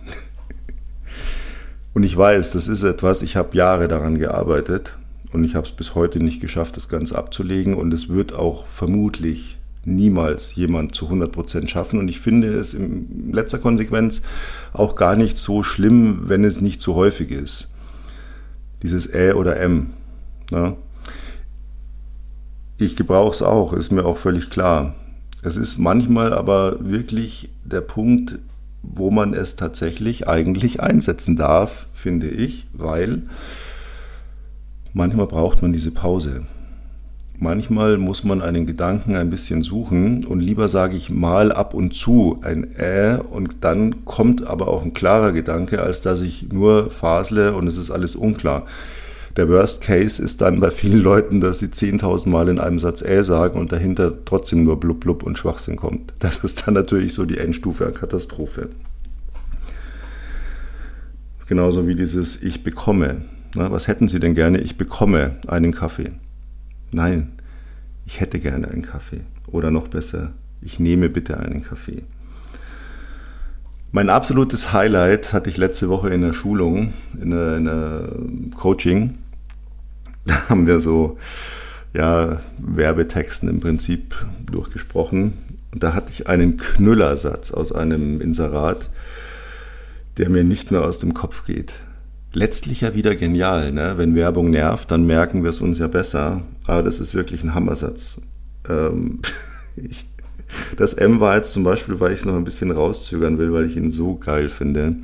Und 1.94 2.04
ich 2.04 2.16
weiß, 2.16 2.52
das 2.52 2.68
ist 2.68 2.84
etwas, 2.84 3.24
ich 3.24 3.36
habe 3.36 3.58
Jahre 3.58 3.88
daran 3.88 4.18
gearbeitet 4.18 4.98
und 5.36 5.44
ich 5.44 5.56
habe 5.56 5.68
es 5.68 5.74
bis 5.74 5.96
heute 5.96 6.24
nicht 6.24 6.40
geschafft, 6.40 6.78
das 6.78 6.88
Ganze 6.88 7.18
abzulegen. 7.18 7.74
Und 7.74 7.94
es 7.94 8.08
wird 8.08 8.34
auch 8.34 8.66
vermutlich 8.68 9.58
niemals 9.84 10.56
jemand 10.56 10.96
zu 10.96 11.10
100% 11.10 11.68
schaffen. 11.68 12.00
Und 12.00 12.08
ich 12.08 12.22
finde 12.22 12.54
es 12.54 12.74
in 12.74 13.34
letzter 13.34 13.60
Konsequenz 13.60 14.22
auch 14.72 14.96
gar 14.96 15.18
nicht 15.18 15.36
so 15.36 15.62
schlimm, 15.62 16.22
wenn 16.30 16.46
es 16.46 16.62
nicht 16.62 16.80
zu 16.80 16.96
häufig 16.96 17.32
ist. 17.32 17.68
Dieses 18.82 19.14
Ä 19.14 19.34
oder 19.34 19.58
M. 19.58 19.92
Ne? 20.52 20.78
Ich 22.78 22.96
gebrauche 22.96 23.32
es 23.32 23.42
auch, 23.42 23.74
ist 23.74 23.92
mir 23.92 24.06
auch 24.06 24.18
völlig 24.18 24.50
klar. 24.50 24.96
Es 25.44 25.58
ist 25.58 25.78
manchmal 25.78 26.34
aber 26.34 26.78
wirklich 26.80 27.50
der 27.66 27.82
Punkt, 27.82 28.40
wo 28.82 29.12
man 29.12 29.34
es 29.34 29.58
tatsächlich 29.58 30.30
eigentlich 30.30 30.80
einsetzen 30.80 31.36
darf, 31.36 31.88
finde 31.94 32.30
ich, 32.30 32.68
weil 32.72 33.24
manchmal 34.96 35.28
braucht 35.28 35.62
man 35.62 35.74
diese 35.74 35.92
Pause. 35.92 36.42
Manchmal 37.38 37.98
muss 37.98 38.24
man 38.24 38.42
einen 38.42 38.66
Gedanken 38.66 39.18
ein 39.18 39.30
bisschen 39.30 39.62
suchen 39.62 40.26
und 40.26 40.40
lieber 40.40 40.70
sage 40.70 40.96
ich 40.96 41.10
mal 41.10 41.52
ab 41.52 41.74
und 41.74 41.94
zu 41.94 42.40
ein 42.42 42.76
Äh 42.78 43.18
und 43.30 43.58
dann 43.60 44.06
kommt 44.06 44.48
aber 44.48 44.70
auch 44.70 44.84
ein 44.84 44.94
klarer 44.94 45.34
Gedanke, 45.34 45.82
als 45.82 46.00
dass 46.00 46.22
ich 46.22 46.54
nur 46.54 46.92
fasle 46.92 47.54
und 47.54 47.68
es 47.68 47.76
ist 47.76 47.92
alles 47.92 48.16
unklar. 48.16 48.66
Der 49.36 49.50
Worst 49.50 49.82
Case 49.82 50.24
ist 50.24 50.40
dann 50.40 50.62
bei 50.62 50.72
vielen 50.72 51.02
Leuten, 51.02 51.42
dass 51.42 51.60
sie 51.60 51.68
10.000 51.68 52.30
Mal 52.30 52.48
in 52.48 52.58
einem 52.58 52.80
Satz 52.80 53.02
Äh 53.02 53.26
sagen 53.26 53.60
und 53.60 53.74
dahinter 53.74 54.14
trotzdem 54.24 54.64
nur 54.64 54.80
blub 54.80 55.02
blub 55.02 55.24
und 55.24 55.38
Schwachsinn 55.38 55.76
kommt. 55.76 56.14
Das 56.20 56.38
ist 56.38 56.66
dann 56.66 56.74
natürlich 56.74 57.14
so 57.14 57.26
die 57.26 57.38
Endstufe 57.38 57.84
der 57.84 57.94
Katastrophe. 57.94 58.70
Genauso 61.48 61.86
wie 61.86 61.96
dieses 61.96 62.42
Ich 62.42 62.64
bekomme. 62.64 63.18
Na, 63.56 63.72
was 63.72 63.88
hätten 63.88 64.10
Sie 64.10 64.20
denn 64.20 64.36
gerne? 64.36 64.60
Ich 64.60 64.78
bekomme 64.78 65.38
einen 65.48 65.72
Kaffee. 65.72 66.12
Nein, 66.92 67.32
ich 68.06 68.20
hätte 68.20 68.40
gerne 68.40 68.68
einen 68.68 68.82
Kaffee. 68.82 69.22
Oder 69.48 69.72
noch 69.72 69.88
besser, 69.88 70.34
ich 70.62 70.80
nehme 70.80 71.10
bitte 71.10 71.40
einen 71.40 71.64
Kaffee. 71.64 72.04
Mein 73.94 74.10
absolutes 74.10 74.74
Highlight 74.74 75.32
hatte 75.32 75.50
ich 75.50 75.56
letzte 75.56 75.88
Woche 75.88 76.10
in 76.10 76.20
der 76.20 76.34
Schulung, 76.34 76.94
in 77.14 77.32
einer, 77.32 77.56
in 77.56 77.68
einer 77.68 78.10
Coaching. 78.56 79.18
Da 80.28 80.50
haben 80.50 80.66
wir 80.66 80.82
so 80.82 81.20
ja, 81.94 82.42
Werbetexten 82.58 83.48
im 83.48 83.60
Prinzip 83.60 84.26
durchgesprochen. 84.52 85.34
Und 85.72 85.84
da 85.84 85.94
hatte 85.94 86.10
ich 86.10 86.28
einen 86.28 86.58
Knüllersatz 86.58 87.52
aus 87.52 87.72
einem 87.72 88.20
Inserat, 88.20 88.90
der 90.18 90.30
mir 90.30 90.44
nicht 90.44 90.72
mehr 90.72 90.82
aus 90.82 90.98
dem 90.98 91.14
Kopf 91.14 91.46
geht 91.46 91.76
letztlich 92.36 92.82
ja 92.82 92.94
wieder 92.94 93.16
genial. 93.16 93.72
Ne? 93.72 93.94
Wenn 93.98 94.16
Werbung 94.16 94.50
nervt, 94.50 94.92
dann 94.92 95.06
merken 95.06 95.44
wir 95.44 95.50
es 95.50 95.62
uns 95.62 95.80
ja 95.80 95.88
besser. 95.88 96.42
Aber 96.68 96.84
das 96.84 97.00
ist 97.00 97.16
wirklich 97.16 97.44
ein 97.44 97.56
Hammersatz. 97.56 98.22
Ähm, 98.70 99.20
ich, 99.76 100.06
das 100.78 100.94
M 100.94 101.20
war 101.20 101.36
jetzt 101.36 101.54
zum 101.54 101.64
Beispiel, 101.64 102.00
weil 102.00 102.12
ich 102.12 102.20
es 102.20 102.26
noch 102.26 102.36
ein 102.36 102.44
bisschen 102.44 102.72
rauszögern 102.72 103.40
will, 103.40 103.52
weil 103.52 103.66
ich 103.66 103.78
ihn 103.78 103.92
so 103.92 104.16
geil 104.16 104.50
finde 104.50 104.98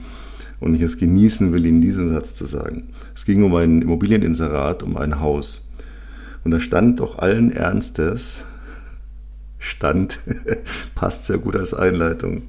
und 0.59 0.75
ich 0.75 0.81
es 0.81 0.97
genießen 0.97 1.51
will, 1.53 1.65
in 1.65 1.81
diesen 1.81 2.09
Satz 2.09 2.35
zu 2.35 2.45
sagen. 2.45 2.89
Es 3.15 3.25
ging 3.25 3.43
um 3.43 3.55
ein 3.55 3.81
Immobilieninserat, 3.81 4.83
um 4.83 4.97
ein 4.97 5.19
Haus. 5.19 5.67
Und 6.43 6.51
da 6.51 6.59
stand 6.59 6.99
doch 6.99 7.19
allen 7.19 7.51
Ernstes, 7.51 8.45
stand, 9.57 10.19
passt 10.95 11.25
sehr 11.25 11.37
gut 11.37 11.55
als 11.55 11.73
Einleitung, 11.73 12.43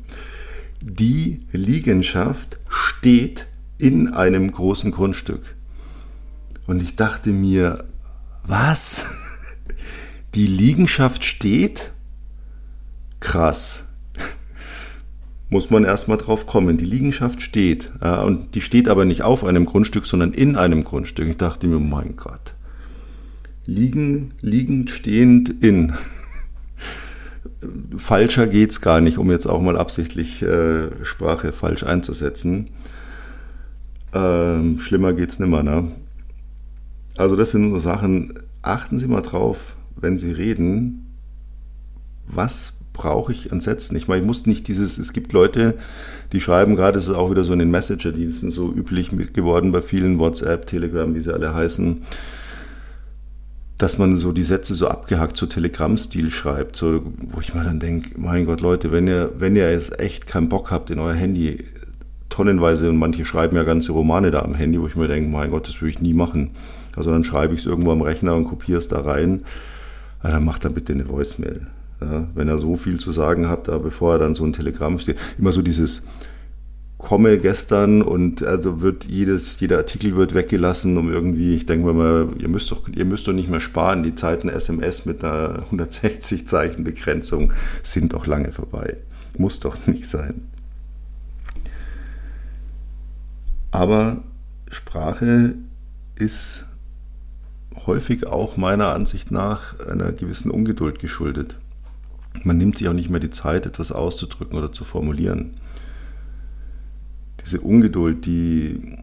die 0.81 1.41
Liegenschaft 1.53 2.59
steht 2.69 3.47
in 3.83 4.15
einem 4.15 4.49
großen 4.49 4.93
Grundstück. 4.93 5.57
Und 6.69 6.81
ich 6.81 6.95
dachte 6.95 7.31
mir, 7.31 7.85
was? 8.45 9.05
Die 10.37 10.47
Liegenschaft 10.47 11.25
steht? 11.25 11.91
Krass. 13.19 13.85
Muss 15.51 15.69
man 15.69 15.85
erstmal 15.85 16.17
drauf 16.17 16.47
kommen. 16.47 16.79
Die 16.79 16.85
Liegenschaft 16.85 17.43
steht. 17.43 17.91
Und 18.01 18.55
die 18.55 18.61
steht 18.61 18.89
aber 18.89 19.05
nicht 19.05 19.23
auf 19.23 19.45
einem 19.45 19.67
Grundstück, 19.67 20.07
sondern 20.07 20.33
in 20.33 20.55
einem 20.55 20.85
Grundstück. 20.85 21.29
Ich 21.29 21.37
dachte 21.37 21.67
mir, 21.67 21.81
mein 21.81 22.15
Gott. 22.15 22.55
Liegen, 23.67 24.33
liegend, 24.41 24.91
stehend, 24.91 25.63
in. 25.63 25.93
Falscher 27.97 28.47
geht's 28.47 28.81
gar 28.81 29.01
nicht, 29.01 29.19
um 29.19 29.31
jetzt 29.31 29.47
auch 29.47 29.61
mal 29.61 29.77
absichtlich 29.77 30.41
äh, 30.43 31.05
Sprache 31.05 31.53
falsch 31.53 31.83
einzusetzen. 31.83 32.71
Ähm, 34.13 34.79
schlimmer 34.79 35.13
geht's 35.13 35.39
nimmer, 35.39 35.63
ne? 35.63 35.93
Also 37.17 37.37
das 37.37 37.51
sind 37.51 37.71
so 37.71 37.79
Sachen, 37.79 38.35
achten 38.63 38.99
Sie 38.99 39.07
mal 39.07 39.23
drauf, 39.23 39.77
wenn 39.97 40.19
Sie 40.19 40.33
reden, 40.33 41.17
was 42.27 42.79
brauche 42.93 43.33
ich 43.33 43.53
an 43.53 43.61
Sätzen? 43.61 43.97
Ich 43.97 44.09
meine, 44.09 44.21
ich 44.21 44.27
muss 44.27 44.47
nicht 44.47 44.69
dieses, 44.69 44.99
es 44.99 45.13
gibt 45.13 45.33
Leute, 45.33 45.79
die 46.33 46.41
schreiben 46.41 46.77
gerade, 46.77 46.99
es 46.99 47.09
ist 47.09 47.15
auch 47.15 47.31
wieder 47.31 47.45
so 47.45 47.53
in 47.53 47.59
den 47.59 47.71
Messenger-Diensten 47.71 48.51
so 48.51 48.73
üblich 48.73 49.11
geworden 49.33 49.73
bei 49.73 49.83
vielen 49.83 50.19
WhatsApp, 50.19 50.67
Telegram, 50.67 51.15
wie 51.15 51.21
sie 51.21 51.33
alle 51.33 51.55
heißen, 51.55 52.03
dass 53.79 53.99
man 53.99 54.17
so 54.17 54.33
die 54.33 54.45
Sätze 54.45 54.75
so 54.75 54.89
abgehackt, 54.89 55.37
so 55.37 55.47
Telegram-Stil 55.47 56.31
schreibt, 56.31 56.77
so, 56.77 57.03
wo 57.31 57.41
ich 57.41 57.55
mir 57.55 57.65
dann 57.65 57.81
denke, 57.81 58.11
mein 58.17 58.45
Gott, 58.45 58.61
Leute, 58.61 58.93
wenn 58.93 59.09
ihr, 59.09 59.33
wenn 59.39 59.57
ihr 59.57 59.71
jetzt 59.71 59.99
echt 59.99 60.27
keinen 60.27 60.49
Bock 60.49 60.71
habt, 60.71 60.91
in 60.91 60.99
euer 60.99 61.15
Handy 61.15 61.65
tonnenweise 62.33 62.89
und 62.89 62.97
manche 62.97 63.25
schreiben 63.25 63.57
ja 63.57 63.63
ganze 63.63 63.93
Romane 63.93 64.31
da 64.31 64.43
am 64.43 64.55
Handy, 64.55 64.81
wo 64.81 64.87
ich 64.87 64.97
mir 64.97 65.09
denke, 65.09 65.31
mein 65.31 65.51
Gott, 65.51 65.69
das 65.69 65.81
würde 65.81 65.91
ich 65.91 66.01
nie 66.01 66.15
machen. 66.15 66.51
Also 66.97 67.11
dann 67.11 67.25
schreibe 67.25 67.55
ich 67.55 67.61
es 67.61 67.67
irgendwo 67.67 67.93
am 67.93 68.03
Rechner 68.03 68.35
und 68.35 68.45
kopiere 68.45 68.79
es 68.79 68.89
da 68.89 69.01
rein. 69.01 69.43
Ja, 70.25 70.31
dann 70.31 70.45
macht 70.45 70.65
er 70.65 70.71
bitte 70.71 70.93
eine 70.93 71.09
Voicemail. 71.09 71.67
Ja, 72.01 72.27
wenn 72.35 72.49
er 72.49 72.59
so 72.59 72.77
viel 72.77 72.99
zu 72.99 73.13
sagen 73.13 73.49
hat, 73.49 73.69
da 73.69 73.79
bevor 73.79 74.15
er 74.15 74.19
dann 74.19 74.35
so 74.35 74.45
ein 74.45 74.53
Telegramm 74.53 74.99
steht. 74.99 75.17
Immer 75.39 75.53
so 75.53 75.63
dieses 75.63 76.05
komme 77.03 77.39
gestern 77.39 78.01
und 78.01 78.45
also 78.45 78.81
wird 78.81 79.05
jedes, 79.05 79.59
jeder 79.61 79.79
Artikel 79.79 80.17
wird 80.17 80.35
weggelassen, 80.35 80.97
um 80.97 81.11
irgendwie, 81.11 81.57
ich 81.57 81.67
denke 81.67 81.93
mal, 81.93 82.29
ihr 82.39 82.49
müsst 82.49 82.71
doch, 82.71 82.89
ihr 82.89 83.05
müsst 83.05 83.27
doch 83.27 83.33
nicht 83.33 83.51
mehr 83.51 83.61
sparen. 83.61 84.05
Die 84.05 84.15
Zeiten 84.15 84.49
SMS 84.49 85.05
mit 85.05 85.25
einer 85.25 85.65
160 85.65 86.47
Zeichen 86.49 86.85
Begrenzung 86.85 87.53
sind 87.83 88.15
doch 88.15 88.27
lange 88.27 88.53
vorbei. 88.53 88.97
Muss 89.37 89.61
doch 89.61 89.87
nicht 89.87 90.09
sein. 90.09 90.52
Aber 93.73 94.23
Sprache 94.71 95.55
ist 96.15 96.67
häufig 97.87 98.27
auch 98.27 98.57
meiner 98.57 98.95
Ansicht 98.95 99.31
nach 99.31 99.81
einer 99.81 100.13
gewissen 100.13 100.51
Ungeduld 100.51 101.01
geschuldet. 101.01 101.59
Man 102.45 102.59
nimmt 102.59 102.79
sich 102.79 102.89
auch 102.89 102.93
nicht 102.93 103.11
mehr 103.11 103.19
die 103.19 103.31
Zeit, 103.31 103.67
etwas 103.67 103.91
auszudrücken 103.91 104.57
oder 104.57 104.73
zu 104.73 104.85
formulieren. 104.85 105.55
Diese 107.43 107.61
Ungeduld, 107.61 108.27
die, 108.27 108.99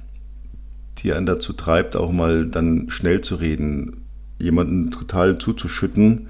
die 0.99 1.13
einen 1.13 1.25
dazu 1.25 1.53
treibt, 1.53 1.95
auch 1.95 2.11
mal 2.11 2.47
dann 2.47 2.89
schnell 2.89 3.21
zu 3.21 3.35
reden, 3.35 4.05
jemanden 4.37 4.91
total 4.91 5.39
zuzuschütten, 5.39 6.27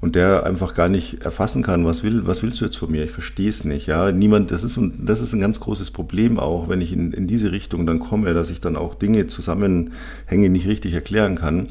und 0.00 0.14
der 0.14 0.46
einfach 0.46 0.74
gar 0.74 0.88
nicht 0.88 1.24
erfassen 1.24 1.62
kann, 1.62 1.84
was 1.84 2.02
will, 2.02 2.26
was 2.26 2.42
willst 2.42 2.60
du 2.60 2.64
jetzt 2.64 2.76
von 2.76 2.90
mir? 2.90 3.04
Ich 3.04 3.10
verstehe 3.10 3.48
es 3.48 3.64
nicht. 3.64 3.86
Ja, 3.86 4.12
niemand, 4.12 4.50
das 4.52 4.62
ist, 4.62 4.78
das 4.98 5.20
ist 5.20 5.32
ein 5.32 5.40
ganz 5.40 5.58
großes 5.58 5.90
Problem 5.90 6.38
auch, 6.38 6.68
wenn 6.68 6.80
ich 6.80 6.92
in, 6.92 7.12
in 7.12 7.26
diese 7.26 7.50
Richtung 7.50 7.84
dann 7.84 7.98
komme, 7.98 8.32
dass 8.32 8.50
ich 8.50 8.60
dann 8.60 8.76
auch 8.76 8.94
Dinge 8.94 9.26
Zusammenhänge 9.26 10.50
nicht 10.50 10.68
richtig 10.68 10.94
erklären 10.94 11.34
kann, 11.34 11.70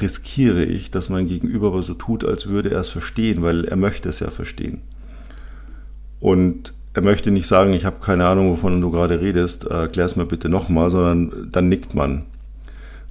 riskiere 0.00 0.64
ich, 0.64 0.92
dass 0.92 1.08
mein 1.08 1.26
Gegenüber 1.26 1.68
aber 1.68 1.82
so 1.82 1.94
tut, 1.94 2.24
als 2.24 2.46
würde 2.46 2.70
er 2.70 2.80
es 2.80 2.88
verstehen, 2.88 3.42
weil 3.42 3.64
er 3.64 3.76
möchte 3.76 4.08
es 4.08 4.20
ja 4.20 4.30
verstehen. 4.30 4.82
Und 6.20 6.74
er 6.94 7.02
möchte 7.02 7.32
nicht 7.32 7.48
sagen, 7.48 7.72
ich 7.72 7.84
habe 7.84 8.00
keine 8.00 8.26
Ahnung, 8.26 8.50
wovon 8.50 8.80
du 8.80 8.90
gerade 8.90 9.20
redest, 9.20 9.64
erklär 9.64 10.06
es 10.06 10.16
mir 10.16 10.26
bitte 10.26 10.48
nochmal, 10.48 10.90
sondern 10.90 11.48
dann 11.50 11.68
nickt 11.68 11.94
man. 11.94 12.24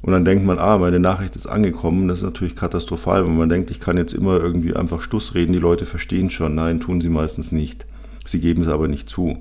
Und 0.02 0.14
dann 0.14 0.26
denkt 0.26 0.46
man, 0.46 0.60
ah, 0.60 0.78
meine 0.78 1.00
Nachricht 1.00 1.36
ist 1.36 1.48
angekommen. 1.48 2.08
Das 2.08 2.20
ist 2.20 2.24
natürlich 2.24 2.56
katastrophal, 2.56 3.26
wenn 3.26 3.38
man 3.38 3.50
denkt, 3.50 3.72
ich 3.72 3.80
kann 3.80 3.98
jetzt 3.98 4.14
immer 4.14 4.40
irgendwie 4.40 4.76
einfach 4.76 5.02
Stuss 5.02 5.34
reden, 5.36 5.54
die 5.54 5.60
Leute 5.60 5.86
verstehen 5.86 6.30
schon. 6.30 6.56
Nein, 6.56 6.80
tun 6.80 7.02
sie 7.02 7.10
meistens 7.10 7.52
nicht. 7.52 7.86
Sie 8.26 8.40
geben 8.40 8.62
es 8.62 8.68
aber 8.68 8.88
nicht 8.88 9.10
zu. 9.10 9.38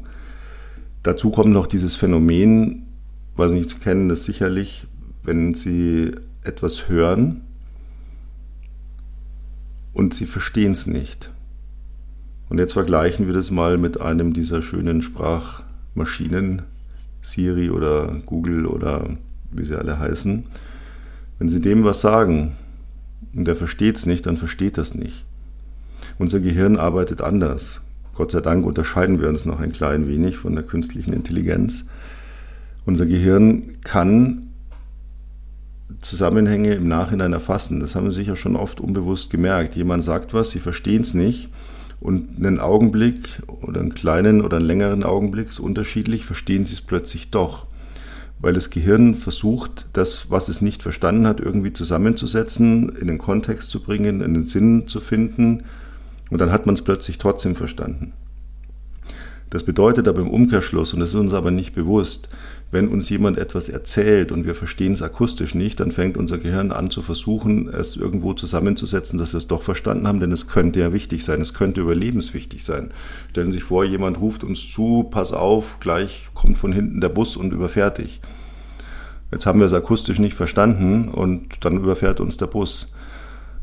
Dazu 1.03 1.31
kommt 1.31 1.53
noch 1.53 1.67
dieses 1.67 1.95
Phänomen, 1.95 2.83
weiß 3.37 3.53
nicht, 3.53 3.71
Sie 3.71 3.79
kennen 3.79 4.09
das 4.09 4.25
sicherlich, 4.25 4.87
wenn 5.23 5.55
Sie 5.55 6.13
etwas 6.43 6.89
hören 6.89 7.43
und 9.93 10.15
Sie 10.15 10.27
verstehen 10.27 10.73
es 10.73 10.87
nicht. 10.87 11.31
Und 12.49 12.59
jetzt 12.59 12.73
vergleichen 12.73 13.27
wir 13.27 13.35
das 13.35 13.51
mal 13.51 13.77
mit 13.79 14.01
einem 14.01 14.33
dieser 14.33 14.63
schönen 14.63 15.03
Sprachmaschinen, 15.03 16.63
Siri 17.21 17.71
oder 17.71 18.21
Google 18.25 18.67
oder 18.67 19.17
wie 19.53 19.65
sie 19.65 19.77
alle 19.77 19.99
heißen, 19.99 20.45
wenn 21.39 21.49
sie 21.49 21.61
dem 21.61 21.85
was 21.85 22.01
sagen 22.01 22.53
und 23.35 23.47
er 23.47 23.57
versteht 23.57 23.97
es 23.97 24.07
nicht, 24.07 24.27
dann 24.27 24.37
versteht 24.37 24.79
das 24.79 24.95
nicht. 24.95 25.25
Unser 26.19 26.41
Gehirn 26.41 26.77
arbeitet 26.77 27.21
anders. 27.21 27.81
Gott 28.15 28.31
sei 28.31 28.41
Dank 28.41 28.65
unterscheiden 28.65 29.21
wir 29.21 29.29
uns 29.29 29.45
noch 29.45 29.61
ein 29.61 29.73
klein 29.73 30.09
wenig 30.09 30.39
von 30.39 30.55
der 30.55 30.65
künstlichen 30.65 31.13
Intelligenz. 31.13 31.89
Unser 32.87 33.05
Gehirn 33.05 33.81
kann 33.83 34.47
Zusammenhänge 36.01 36.75
im 36.75 36.89
Nachhinein 36.89 37.33
erfassen. 37.33 37.81
Das 37.81 37.95
haben 37.95 38.11
Sie 38.11 38.17
sicher 38.17 38.37
schon 38.37 38.57
oft 38.57 38.81
unbewusst 38.81 39.31
gemerkt. 39.31 39.77
Jemand 39.77 40.05
sagt 40.05 40.33
was, 40.35 40.51
Sie 40.51 40.59
verstehen 40.59 41.03
es 41.03 41.15
nicht 41.15 41.51
und 42.01 42.39
einen 42.39 42.61
Augenblick 42.61 43.43
oder 43.63 43.81
einen 43.81 43.95
kleinen 43.95 44.43
oder 44.43 44.57
einen 44.57 44.67
längeren 44.67 45.03
Augenblick, 45.03 45.49
unterschiedlich, 45.59 46.25
verstehen 46.25 46.65
Sie 46.65 46.75
es 46.75 46.81
plötzlich 46.81 47.31
doch 47.31 47.67
weil 48.39 48.53
das 48.53 48.71
Gehirn 48.71 49.15
versucht, 49.15 49.87
das, 49.93 50.31
was 50.31 50.49
es 50.49 50.61
nicht 50.61 50.83
verstanden 50.83 51.27
hat, 51.27 51.41
irgendwie 51.41 51.73
zusammenzusetzen, 51.73 52.95
in 52.97 53.07
den 53.07 53.19
Kontext 53.19 53.71
zu 53.71 53.81
bringen, 53.81 54.21
in 54.21 54.35
den 54.35 54.45
Sinn 54.45 54.89
zu 54.89 55.01
finden 55.01 55.65
und 56.31 56.41
dann 56.41 56.53
hat 56.53 56.67
man 56.67 56.75
es 56.75 56.83
plötzlich 56.83 57.19
trotzdem 57.19 57.57
verstanden. 57.57 58.13
Das 59.51 59.65
bedeutet 59.65 60.09
aber 60.09 60.21
im 60.21 60.31
Umkehrschluss, 60.31 60.93
und 60.93 61.01
das 61.01 61.11
ist 61.11 61.17
uns 61.17 61.33
aber 61.33 61.51
nicht 61.51 61.75
bewusst, 61.75 62.29
wenn 62.73 62.89
uns 62.89 63.09
jemand 63.09 63.39
etwas 63.39 63.69
erzählt 63.69 64.33
und 64.33 64.45
wir 64.45 64.57
verstehen 64.57 64.93
es 64.93 65.03
akustisch 65.03 65.55
nicht, 65.55 65.79
dann 65.79 65.93
fängt 65.93 66.17
unser 66.17 66.39
Gehirn 66.39 66.73
an 66.73 66.91
zu 66.91 67.01
versuchen, 67.01 67.69
es 67.69 67.97
irgendwo 67.97 68.33
zusammenzusetzen, 68.33 69.19
dass 69.19 69.33
wir 69.33 69.39
es 69.39 69.47
doch 69.47 69.63
verstanden 69.63 70.09
haben, 70.09 70.19
denn 70.19 70.33
es 70.33 70.49
könnte 70.49 70.81
ja 70.81 70.93
wichtig 70.93 71.25
sein, 71.25 71.41
es 71.41 71.55
könnte 71.55 71.81
überlebenswichtig 71.81 72.65
sein. 72.65 72.91
Stellen 73.31 73.53
Sie 73.53 73.59
sich 73.59 73.65
vor, 73.65 73.85
jemand 73.85 74.21
ruft 74.21 74.43
uns 74.43 74.69
zu, 74.69 75.07
pass 75.11 75.33
auf, 75.33 75.79
gleich 75.79 76.29
kommt 76.35 76.59
von 76.59 76.73
hinten 76.73 77.01
der 77.01 77.09
Bus 77.09 77.37
und 77.37 77.53
überfährt 77.53 77.99
dich. 77.99 78.21
Jetzt 79.31 79.47
haben 79.47 79.61
wir 79.61 79.67
es 79.67 79.73
akustisch 79.73 80.19
nicht 80.19 80.35
verstanden 80.35 81.09
und 81.09 81.65
dann 81.65 81.77
überfährt 81.77 82.21
uns 82.21 82.37
der 82.37 82.47
Bus 82.47 82.95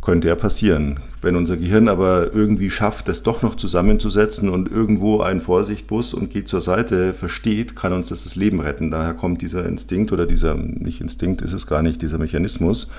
könnte 0.04 0.28
ja 0.28 0.36
passieren. 0.36 1.00
Wenn 1.22 1.36
unser 1.36 1.58
Gehirn 1.58 1.88
aber 1.88 2.34
irgendwie 2.34 2.70
schafft, 2.70 3.08
das 3.08 3.24
doch 3.24 3.42
noch 3.42 3.56
zusammenzusetzen 3.56 4.50
und 4.50 4.70
irgendwo 4.70 5.22
ein 5.22 5.42
Vorsichtbus 5.42 6.14
und 6.14 6.30
geht 6.30 6.48
zur 6.48 6.62
Seite 6.62 7.14
versteht, 7.14 7.76
kann 7.76 7.94
uns 7.94 8.10
das 8.10 8.24
das 8.24 8.36
Leben 8.36 8.60
retten. 8.60 8.92
Daher 8.92 9.14
kommt 9.14 9.42
dieser 9.42 9.66
Instinkt 9.66 10.12
oder 10.12 10.26
dieser, 10.26 10.56
nicht 10.56 11.02
Instinkt 11.02 11.42
ist 11.42 11.54
es 11.54 11.68
gar 11.68 11.82
nicht, 11.82 12.02
dieser 12.02 12.18
Mechanismus, 12.18 12.92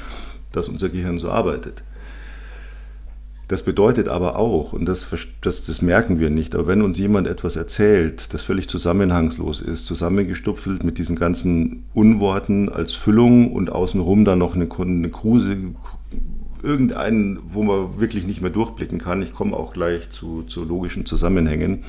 dass 0.52 0.68
unser 0.68 0.88
Gehirn 0.88 1.18
so 1.18 1.30
arbeitet. 1.30 1.82
Das 3.49 3.62
bedeutet 3.62 4.08
aber 4.08 4.37
auch, 4.37 4.73
und 4.73 4.87
das, 4.87 5.06
das, 5.42 5.64
das, 5.64 5.82
merken 5.82 6.18
wir 6.18 6.30
nicht, 6.30 6.54
aber 6.54 6.66
wenn 6.66 6.80
uns 6.80 6.99
jemand 6.99 7.28
etwas 7.28 7.56
erzählt, 7.56 8.32
das 8.32 8.40
völlig 8.40 8.70
zusammenhangslos 8.70 9.61
ist, 9.61 9.84
zusammengestupfelt 9.84 10.82
mit 10.82 10.96
diesen 10.96 11.14
ganzen 11.14 11.84
Unworten 11.92 12.70
als 12.70 12.94
Füllung 12.94 13.52
und 13.52 13.70
außenrum 13.70 14.25
dann 14.25 14.38
noch 14.38 14.54
eine, 14.54 14.66
eine 14.78 15.11
kruse, 15.11 15.58
irgendeinen, 16.64 17.38
wo 17.47 17.62
man 17.62 18.00
wirklich 18.00 18.25
nicht 18.26 18.40
mehr 18.40 18.50
durchblicken 18.50 18.99
kann. 18.99 19.23
Ich 19.23 19.33
komme 19.33 19.56
auch 19.56 19.73
gleich 19.73 20.11
zu, 20.11 20.42
zu 20.42 20.64
logischen 20.64 21.06
Zusammenhängen. 21.06 21.85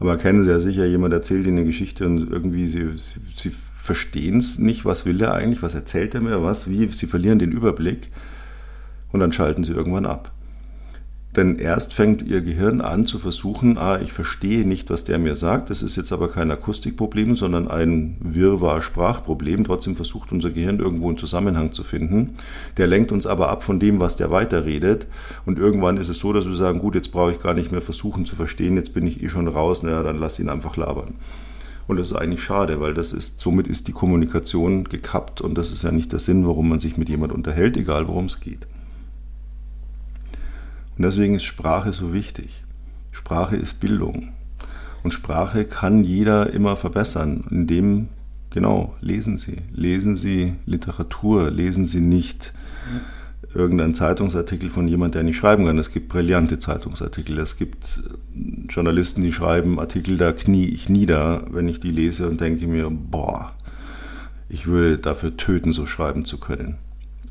Aber 0.00 0.16
kennen 0.16 0.44
Sie 0.44 0.50
ja 0.50 0.60
sicher, 0.60 0.86
jemand 0.86 1.14
erzählt 1.14 1.46
Ihnen 1.46 1.58
eine 1.58 1.66
Geschichte 1.66 2.06
und 2.06 2.30
irgendwie 2.30 2.68
Sie, 2.68 2.92
Sie, 2.96 3.20
Sie 3.36 3.50
verstehen 3.50 4.38
es 4.38 4.58
nicht, 4.58 4.84
was 4.84 5.04
will 5.04 5.20
er 5.20 5.34
eigentlich, 5.34 5.62
was 5.62 5.74
erzählt 5.74 6.14
er 6.14 6.20
mir, 6.20 6.42
was, 6.42 6.68
wie, 6.68 6.86
Sie 6.88 7.06
verlieren 7.06 7.38
den 7.38 7.52
Überblick 7.52 8.10
und 9.12 9.20
dann 9.20 9.32
schalten 9.32 9.64
Sie 9.64 9.72
irgendwann 9.72 10.06
ab. 10.06 10.32
Denn 11.36 11.56
erst 11.56 11.94
fängt 11.94 12.22
ihr 12.22 12.40
Gehirn 12.40 12.80
an 12.80 13.06
zu 13.06 13.20
versuchen, 13.20 13.78
ah, 13.78 14.00
ich 14.00 14.12
verstehe 14.12 14.66
nicht, 14.66 14.90
was 14.90 15.04
der 15.04 15.20
mir 15.20 15.36
sagt. 15.36 15.70
Das 15.70 15.80
ist 15.80 15.94
jetzt 15.94 16.10
aber 16.12 16.28
kein 16.28 16.50
Akustikproblem, 16.50 17.36
sondern 17.36 17.68
ein 17.68 18.16
Wirrwarr-Sprachproblem. 18.20 19.62
Trotzdem 19.62 19.94
versucht 19.94 20.32
unser 20.32 20.50
Gehirn 20.50 20.80
irgendwo 20.80 21.06
einen 21.06 21.18
Zusammenhang 21.18 21.72
zu 21.72 21.84
finden. 21.84 22.34
Der 22.78 22.88
lenkt 22.88 23.12
uns 23.12 23.26
aber 23.26 23.48
ab 23.48 23.62
von 23.62 23.78
dem, 23.78 24.00
was 24.00 24.16
der 24.16 24.32
weiterredet. 24.32 25.06
Und 25.46 25.56
irgendwann 25.56 25.98
ist 25.98 26.08
es 26.08 26.18
so, 26.18 26.32
dass 26.32 26.46
wir 26.46 26.54
sagen, 26.54 26.80
gut, 26.80 26.96
jetzt 26.96 27.12
brauche 27.12 27.30
ich 27.30 27.38
gar 27.38 27.54
nicht 27.54 27.70
mehr 27.70 27.82
versuchen 27.82 28.26
zu 28.26 28.34
verstehen, 28.34 28.76
jetzt 28.76 28.92
bin 28.92 29.06
ich 29.06 29.22
eh 29.22 29.28
schon 29.28 29.46
raus, 29.46 29.84
naja, 29.84 30.02
dann 30.02 30.18
lass 30.18 30.40
ihn 30.40 30.48
einfach 30.48 30.76
labern. 30.76 31.14
Und 31.86 31.96
das 31.96 32.10
ist 32.10 32.16
eigentlich 32.16 32.42
schade, 32.42 32.80
weil 32.80 32.94
das 32.94 33.12
ist, 33.12 33.40
somit 33.40 33.68
ist 33.68 33.86
die 33.86 33.92
Kommunikation 33.92 34.84
gekappt 34.84 35.40
und 35.40 35.56
das 35.56 35.70
ist 35.70 35.84
ja 35.84 35.92
nicht 35.92 36.12
der 36.12 36.20
Sinn, 36.20 36.46
warum 36.46 36.68
man 36.68 36.80
sich 36.80 36.96
mit 36.96 37.08
jemand 37.08 37.32
unterhält, 37.32 37.76
egal 37.76 38.08
worum 38.08 38.26
es 38.26 38.40
geht. 38.40 38.66
Und 41.00 41.04
deswegen 41.04 41.34
ist 41.34 41.44
Sprache 41.44 41.94
so 41.94 42.12
wichtig. 42.12 42.62
Sprache 43.10 43.56
ist 43.56 43.80
Bildung. 43.80 44.34
Und 45.02 45.12
Sprache 45.12 45.64
kann 45.64 46.04
jeder 46.04 46.52
immer 46.52 46.76
verbessern, 46.76 47.44
indem, 47.48 48.08
genau, 48.50 48.94
lesen 49.00 49.38
Sie. 49.38 49.62
Lesen 49.72 50.18
Sie 50.18 50.56
Literatur, 50.66 51.50
lesen 51.50 51.86
Sie 51.86 52.02
nicht 52.02 52.52
irgendeinen 53.54 53.94
Zeitungsartikel 53.94 54.68
von 54.68 54.88
jemand, 54.88 55.14
der 55.14 55.22
nicht 55.22 55.38
schreiben 55.38 55.64
kann. 55.64 55.78
Es 55.78 55.90
gibt 55.90 56.08
brillante 56.08 56.58
Zeitungsartikel. 56.58 57.38
Es 57.38 57.56
gibt 57.56 58.02
Journalisten, 58.68 59.22
die 59.22 59.32
schreiben 59.32 59.80
Artikel, 59.80 60.18
da 60.18 60.32
knie 60.32 60.66
ich 60.66 60.90
nieder, 60.90 61.46
wenn 61.50 61.66
ich 61.66 61.80
die 61.80 61.92
lese 61.92 62.28
und 62.28 62.42
denke 62.42 62.66
mir, 62.66 62.90
boah, 62.90 63.54
ich 64.50 64.66
würde 64.66 64.98
dafür 64.98 65.34
töten, 65.38 65.72
so 65.72 65.86
schreiben 65.86 66.26
zu 66.26 66.36
können. 66.36 66.76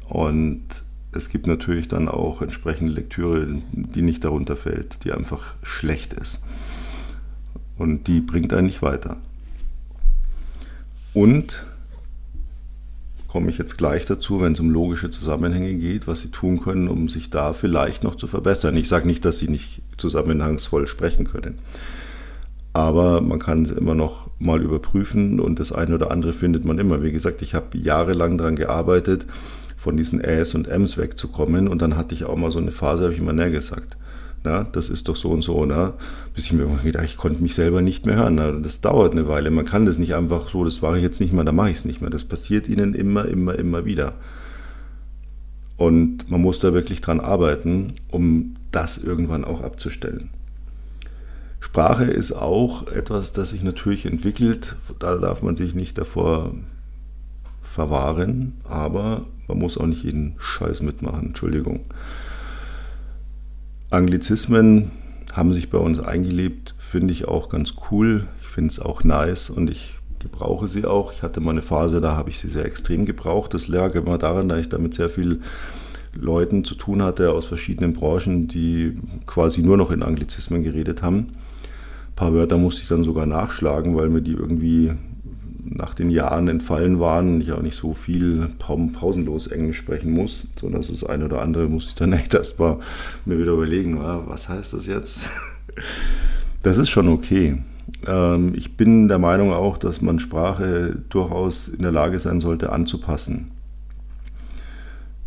Und 0.08 0.64
es 1.12 1.30
gibt 1.30 1.48
natürlich 1.48 1.88
dann 1.88 2.08
auch 2.08 2.42
entsprechende 2.42 2.94
Lektüre, 2.94 3.62
die 3.72 4.02
nicht 4.02 4.24
darunter 4.24 4.56
fällt, 4.56 5.04
die 5.04 5.12
einfach 5.12 5.56
schlecht 5.64 6.14
ist. 6.14 6.44
Und 7.78 8.08
die 8.08 8.22
bringt 8.22 8.54
einen 8.54 8.68
nicht 8.68 8.82
weiter. 8.82 9.18
Und 11.14 11.64
komme 13.28 13.50
ich 13.50 13.58
jetzt 13.58 13.78
gleich 13.78 14.06
dazu, 14.06 14.42
wenn 14.42 14.54
es 14.54 14.60
um 14.60 14.70
logische 14.70 15.10
Zusammenhänge 15.10 15.74
geht, 15.76 16.08
was 16.08 16.22
Sie 16.22 16.32
tun 16.32 16.62
können, 16.62 16.88
um 16.88 17.10
sich 17.10 17.30
da 17.30 17.54
vielleicht 17.54 18.04
noch 18.04 18.16
zu 18.16 18.28
verbessern. 18.28 18.76
Ich 18.76 18.88
sage 18.88 19.08
nicht, 19.08 19.24
dass 19.24 19.40
Sie 19.40 19.48
nicht 19.48 19.82
zusammenhangsvoll 19.98 20.88
sprechen 20.88 21.26
können. 21.26 21.60
Aber 22.74 23.22
man 23.22 23.40
kann 23.40 23.66
es 23.66 23.72
immer 23.72 23.96
noch 23.96 24.30
mal 24.40 24.62
überprüfen 24.62 25.40
und 25.40 25.60
das 25.60 25.72
eine 25.72 25.96
oder 25.96 26.12
andere 26.12 26.34
findet 26.34 26.66
man 26.66 26.80
immer. 26.80 27.02
Wie 27.02 27.12
gesagt, 27.12 27.42
ich 27.42 27.56
habe 27.56 27.78
jahrelang 27.78 28.38
daran 28.38 28.56
gearbeitet, 28.56 29.26
von 29.80 29.96
diesen 29.96 30.22
Äs 30.22 30.54
und 30.54 30.68
Ms 30.68 30.98
wegzukommen. 30.98 31.70
Und 31.70 31.82
dann 31.82 31.96
hatte 31.96 32.14
ich 32.14 32.26
auch 32.26 32.36
mal 32.36 32.52
so 32.52 32.60
eine 32.60 32.72
Phase, 32.72 33.04
habe 33.04 33.14
ich 33.14 33.20
immer 33.20 33.34
näher 33.34 33.50
gesagt. 33.50 33.98
Na, 34.44 34.64
das 34.64 34.90
ist 34.90 35.08
doch 35.08 35.16
so 35.16 35.32
und 35.32 35.42
so, 35.42 35.66
ne? 35.66 35.94
Bis 36.34 36.46
ich 36.46 36.54
mir 36.54 36.66
gedacht, 36.84 37.06
ich 37.06 37.18
konnte 37.18 37.42
mich 37.42 37.56
selber 37.56 37.82
nicht 37.82 38.06
mehr 38.06 38.18
hören. 38.18 38.36
Na, 38.36 38.52
das 38.52 38.82
dauert 38.82 39.14
eine 39.14 39.28
Weile. 39.28 39.52
Man 39.52 39.66
kann 39.66 39.86
das 39.86 39.98
nicht 39.98 40.16
einfach 40.16 40.50
so, 40.50 40.66
das 40.66 40.82
mache 40.82 40.98
ich 40.98 41.04
jetzt 41.04 41.20
nicht 41.22 41.34
mehr, 41.34 41.44
da 41.46 41.52
mache 41.52 41.70
ich 41.70 41.78
es 41.78 41.86
nicht 41.86 42.02
mehr. 42.02 42.10
Das 42.10 42.26
passiert 42.26 42.68
ihnen 42.68 42.94
immer, 42.94 43.26
immer, 43.26 43.58
immer 43.58 43.86
wieder. 43.86 44.14
Und 45.78 46.30
man 46.30 46.42
muss 46.42 46.60
da 46.60 46.74
wirklich 46.74 47.00
dran 47.00 47.22
arbeiten, 47.22 47.94
um 48.12 48.56
das 48.72 48.98
irgendwann 48.98 49.46
auch 49.46 49.62
abzustellen. 49.62 50.30
Sprache 51.62 52.06
ist 52.06 52.34
auch 52.34 52.88
etwas, 52.88 53.32
das 53.32 53.52
sich 53.52 53.64
natürlich 53.64 54.06
entwickelt. 54.06 54.76
Da 55.00 55.18
darf 55.18 55.42
man 55.42 55.56
sich 55.56 55.74
nicht 55.74 55.98
davor 55.98 56.54
verwahren, 57.62 58.54
aber 58.64 59.26
man 59.48 59.60
muss 59.60 59.78
auch 59.78 59.86
nicht 59.86 60.04
jeden 60.04 60.36
Scheiß 60.38 60.82
mitmachen, 60.82 61.28
Entschuldigung. 61.28 61.82
Anglizismen 63.90 64.92
haben 65.34 65.54
sich 65.54 65.70
bei 65.70 65.78
uns 65.78 66.00
eingelebt, 66.00 66.76
finde 66.78 67.12
ich 67.12 67.28
auch 67.28 67.50
ganz 67.50 67.74
cool. 67.90 68.28
Ich 68.42 68.48
finde 68.48 68.70
es 68.70 68.80
auch 68.80 69.04
nice 69.04 69.50
und 69.50 69.70
ich 69.70 69.98
gebrauche 70.20 70.68
sie 70.68 70.86
auch. 70.86 71.12
Ich 71.14 71.24
hatte 71.24 71.40
mal 71.40 71.52
eine 71.52 71.62
Phase, 71.62 72.02
da 72.02 72.16
habe 72.16 72.30
ich 72.30 72.40
sie 72.40 72.50
sehr 72.50 72.66
extrem 72.66 73.06
gebraucht. 73.06 73.54
Das 73.54 73.68
lag 73.68 73.96
immer 73.96 74.18
daran, 74.18 74.50
dass 74.50 74.60
ich 74.60 74.70
damit 74.70 74.94
sehr 74.94 75.10
viel 75.10 75.42
Leuten 76.14 76.64
zu 76.64 76.76
tun 76.76 77.02
hatte 77.02 77.32
aus 77.32 77.46
verschiedenen 77.46 77.94
Branchen, 77.94 78.48
die 78.48 79.00
quasi 79.26 79.62
nur 79.62 79.78
noch 79.78 79.92
in 79.92 80.04
Anglizismen 80.04 80.64
geredet 80.64 81.02
haben. 81.02 81.18
Ein 81.20 82.16
paar 82.16 82.34
Wörter 82.34 82.58
musste 82.58 82.82
ich 82.82 82.88
dann 82.90 83.04
sogar 83.04 83.26
nachschlagen, 83.26 83.96
weil 83.96 84.10
mir 84.10 84.22
die 84.22 84.34
irgendwie 84.34 84.92
nach 85.64 85.94
den 85.94 86.10
Jahren 86.10 86.48
entfallen 86.48 87.00
waren, 87.00 87.42
ich 87.42 87.52
auch 87.52 87.62
nicht 87.62 87.76
so 87.76 87.94
viel 87.94 88.50
pausenlos 88.58 89.48
Englisch 89.48 89.78
sprechen 89.78 90.12
muss, 90.12 90.48
sondern 90.60 90.82
das 90.82 91.04
eine 91.04 91.26
oder 91.26 91.42
andere 91.42 91.68
musste 91.68 91.90
ich 91.90 91.96
dann 91.96 92.14
echt 92.14 92.34
erst 92.34 92.60
mal 92.60 92.78
mir 93.26 93.38
wieder 93.38 93.54
überlegen, 93.54 94.00
was 94.00 94.50
heißt 94.50 94.74
das 94.74 94.88
jetzt? 94.88 95.30
Das 96.62 96.78
ist 96.78 96.90
schon 96.90 97.08
okay. 97.08 97.64
Ähm, 98.06 98.54
ich 98.54 98.76
bin 98.76 99.08
der 99.08 99.18
Meinung 99.18 99.54
auch, 99.54 99.78
dass 99.78 100.02
man 100.02 100.20
Sprache 100.20 101.02
durchaus 101.08 101.70
in 101.70 101.84
der 101.84 101.94
Lage 101.94 102.20
sein 102.20 102.42
sollte 102.42 102.74
anzupassen. 102.74 103.52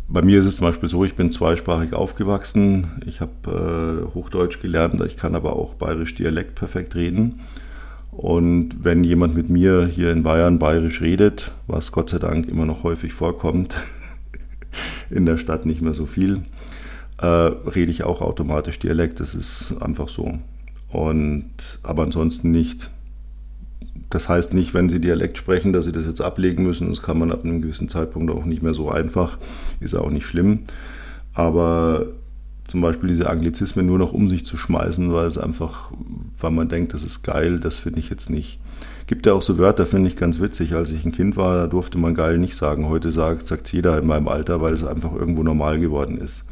Bei 0.07 0.21
mir 0.21 0.39
ist 0.39 0.45
es 0.45 0.57
zum 0.57 0.67
Beispiel 0.67 0.89
so, 0.89 1.03
ich 1.05 1.15
bin 1.15 1.31
zweisprachig 1.31 1.93
aufgewachsen. 1.93 3.01
Ich 3.07 3.19
habe 3.19 4.05
äh, 4.11 4.13
Hochdeutsch 4.13 4.61
gelernt, 4.61 5.01
ich 5.05 5.17
kann 5.17 5.33
aber 5.33 5.55
auch 5.55 5.73
bayerisch 5.73 6.13
Dialekt 6.13 6.53
perfekt 6.53 6.95
reden. 6.95 7.39
Und 8.17 8.83
wenn 8.83 9.03
jemand 9.03 9.35
mit 9.35 9.49
mir 9.49 9.87
hier 9.87 10.11
in 10.11 10.23
Bayern 10.23 10.59
bayerisch 10.59 11.01
redet, 11.01 11.51
was 11.67 11.91
Gott 11.91 12.09
sei 12.09 12.19
Dank 12.19 12.47
immer 12.47 12.65
noch 12.65 12.83
häufig 12.83 13.11
vorkommt, 13.13 13.75
in 15.09 15.25
der 15.25 15.37
Stadt 15.37 15.65
nicht 15.65 15.81
mehr 15.81 15.93
so 15.93 16.05
viel, 16.05 16.43
äh, 17.19 17.25
rede 17.25 17.91
ich 17.91 18.03
auch 18.03 18.21
automatisch 18.21 18.79
Dialekt. 18.79 19.19
Das 19.19 19.33
ist 19.33 19.75
einfach 19.81 20.09
so. 20.09 20.37
Und 20.89 21.79
aber 21.81 22.03
ansonsten 22.03 22.51
nicht. 22.51 22.91
Das 24.09 24.29
heißt 24.29 24.53
nicht, 24.53 24.75
wenn 24.75 24.89
Sie 24.89 25.01
Dialekt 25.01 25.39
sprechen, 25.39 25.73
dass 25.73 25.85
Sie 25.85 25.91
das 25.91 26.05
jetzt 26.05 26.21
ablegen 26.21 26.63
müssen. 26.63 26.89
Das 26.89 27.01
kann 27.01 27.17
man 27.17 27.31
ab 27.31 27.43
einem 27.43 27.63
gewissen 27.63 27.89
Zeitpunkt 27.89 28.31
auch 28.31 28.45
nicht 28.45 28.61
mehr 28.61 28.75
so 28.75 28.91
einfach. 28.91 29.39
Ist 29.79 29.95
auch 29.95 30.11
nicht 30.11 30.27
schlimm. 30.27 30.59
Aber 31.33 32.05
zum 32.67 32.81
Beispiel 32.81 33.09
diese 33.09 33.29
Anglizismen 33.29 33.85
nur 33.85 33.99
noch 33.99 34.13
um 34.13 34.29
sich 34.29 34.45
zu 34.45 34.57
schmeißen, 34.57 35.11
weil 35.13 35.27
es 35.27 35.37
einfach, 35.37 35.91
weil 36.39 36.51
man 36.51 36.69
denkt, 36.69 36.93
das 36.93 37.03
ist 37.03 37.23
geil, 37.23 37.59
das 37.59 37.77
finde 37.77 37.99
ich 37.99 38.09
jetzt 38.09 38.29
nicht. 38.29 38.59
Gibt 39.05 39.25
ja 39.25 39.33
auch 39.33 39.41
so 39.41 39.57
Wörter, 39.57 39.85
finde 39.85 40.07
ich 40.07 40.15
ganz 40.15 40.39
witzig. 40.39 40.73
Als 40.73 40.91
ich 40.91 41.03
ein 41.05 41.11
Kind 41.11 41.35
war, 41.35 41.55
da 41.57 41.67
durfte 41.67 41.97
man 41.97 42.15
geil 42.15 42.37
nicht 42.37 42.55
sagen. 42.55 42.87
Heute 42.87 43.11
sagt 43.11 43.51
es 43.51 43.71
jeder 43.71 43.99
in 43.99 44.07
meinem 44.07 44.29
Alter, 44.29 44.61
weil 44.61 44.73
es 44.73 44.85
einfach 44.85 45.13
irgendwo 45.13 45.43
normal 45.43 45.79
geworden 45.79 46.17
ist. 46.17 46.45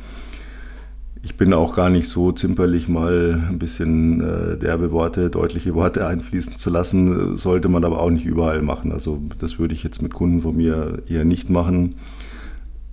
Ich 1.23 1.37
bin 1.37 1.53
auch 1.53 1.75
gar 1.75 1.89
nicht 1.89 2.09
so 2.09 2.31
zimperlich, 2.31 2.89
mal 2.89 3.45
ein 3.47 3.59
bisschen 3.59 4.21
äh, 4.21 4.57
derbe 4.57 4.91
Worte, 4.91 5.29
deutliche 5.29 5.75
Worte 5.75 6.05
einfließen 6.07 6.57
zu 6.57 6.69
lassen. 6.69 7.37
Sollte 7.37 7.69
man 7.69 7.85
aber 7.85 8.01
auch 8.01 8.09
nicht 8.09 8.25
überall 8.25 8.61
machen. 8.61 8.91
Also 8.91 9.21
das 9.39 9.57
würde 9.57 9.73
ich 9.73 9.83
jetzt 9.83 10.01
mit 10.01 10.13
Kunden 10.13 10.41
von 10.41 10.57
mir 10.57 11.03
eher 11.07 11.23
nicht 11.23 11.49
machen. 11.49 11.95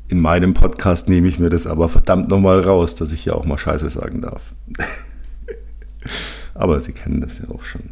In 0.08 0.20
meinem 0.20 0.54
Podcast 0.54 1.10
nehme 1.10 1.28
ich 1.28 1.38
mir 1.38 1.50
das 1.50 1.66
aber 1.66 1.90
verdammt 1.90 2.30
nochmal 2.30 2.60
raus, 2.60 2.94
dass 2.94 3.12
ich 3.12 3.26
ja 3.26 3.34
auch 3.34 3.44
mal 3.44 3.58
Scheiße 3.58 3.90
sagen 3.90 4.22
darf. 4.22 4.54
aber 6.54 6.80
Sie 6.80 6.92
kennen 6.92 7.20
das 7.20 7.40
ja 7.40 7.50
auch 7.54 7.62
schon. 7.62 7.82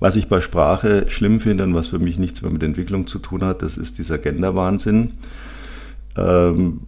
Was 0.00 0.16
ich 0.16 0.28
bei 0.28 0.40
Sprache 0.40 1.10
schlimm 1.10 1.38
finde 1.38 1.64
und 1.64 1.74
was 1.74 1.88
für 1.88 1.98
mich 1.98 2.18
nichts 2.18 2.40
mehr 2.40 2.50
mit 2.50 2.62
Entwicklung 2.62 3.06
zu 3.06 3.18
tun 3.18 3.44
hat, 3.44 3.60
das 3.60 3.76
ist 3.76 3.98
dieser 3.98 4.16
Genderwahnsinn. 4.16 5.12
Ähm, 6.16 6.80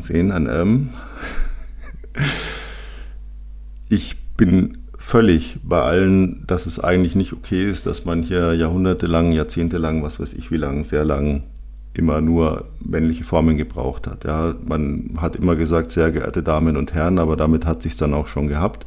sehen 0.00 0.32
an 0.32 0.48
ähm. 0.50 0.88
Ich 3.88 4.16
bin 4.38 4.78
völlig 4.96 5.58
bei 5.62 5.82
allen, 5.82 6.46
dass 6.46 6.64
es 6.64 6.80
eigentlich 6.80 7.14
nicht 7.14 7.34
okay 7.34 7.70
ist, 7.70 7.84
dass 7.84 8.06
man 8.06 8.22
hier 8.22 8.54
jahrhundertelang, 8.54 9.32
jahrzehntelang, 9.32 10.02
was 10.02 10.18
weiß 10.18 10.32
ich 10.32 10.50
wie 10.50 10.56
lang, 10.56 10.84
sehr 10.84 11.04
lang 11.04 11.42
immer 11.94 12.20
nur 12.20 12.64
männliche 12.80 13.24
Formen 13.24 13.56
gebraucht 13.56 14.06
hat. 14.06 14.24
Ja, 14.24 14.54
man 14.64 15.10
hat 15.18 15.36
immer 15.36 15.56
gesagt, 15.56 15.90
sehr 15.90 16.10
geehrte 16.10 16.42
Damen 16.42 16.76
und 16.76 16.94
Herren, 16.94 17.18
aber 17.18 17.36
damit 17.36 17.66
hat 17.66 17.82
sich 17.82 17.96
dann 17.96 18.14
auch 18.14 18.28
schon 18.28 18.48
gehabt. 18.48 18.86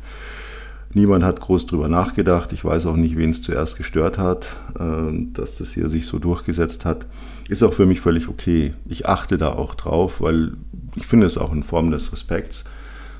Niemand 0.93 1.23
hat 1.23 1.41
groß 1.41 1.65
drüber 1.67 1.89
nachgedacht. 1.89 2.53
Ich 2.53 2.63
weiß 2.63 2.85
auch 2.85 2.95
nicht, 2.95 3.17
wen 3.17 3.29
es 3.29 3.41
zuerst 3.41 3.77
gestört 3.77 4.17
hat, 4.17 4.55
äh, 4.79 5.11
dass 5.33 5.57
das 5.57 5.73
hier 5.73 5.89
sich 5.89 6.07
so 6.07 6.19
durchgesetzt 6.19 6.85
hat. 6.85 7.05
Ist 7.49 7.63
auch 7.63 7.73
für 7.73 7.85
mich 7.85 7.99
völlig 7.99 8.29
okay. 8.29 8.73
Ich 8.87 9.07
achte 9.07 9.37
da 9.37 9.49
auch 9.49 9.75
drauf, 9.75 10.21
weil 10.21 10.53
ich 10.95 11.05
finde 11.05 11.27
es 11.27 11.37
auch 11.37 11.51
in 11.51 11.63
Form 11.63 11.91
des 11.91 12.11
Respekts, 12.11 12.63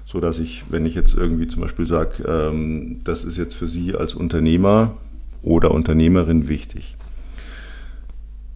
so 0.05 0.19
dass 0.19 0.39
ich, 0.39 0.63
wenn 0.69 0.85
ich 0.85 0.95
jetzt 0.95 1.15
irgendwie 1.15 1.47
zum 1.47 1.61
Beispiel 1.61 1.85
sage, 1.85 2.23
ähm, 2.23 3.01
das 3.03 3.23
ist 3.25 3.37
jetzt 3.37 3.55
für 3.55 3.67
Sie 3.67 3.93
als 3.93 4.15
Unternehmer 4.15 4.95
oder 5.41 5.71
Unternehmerin 5.71 6.47
wichtig 6.47 6.95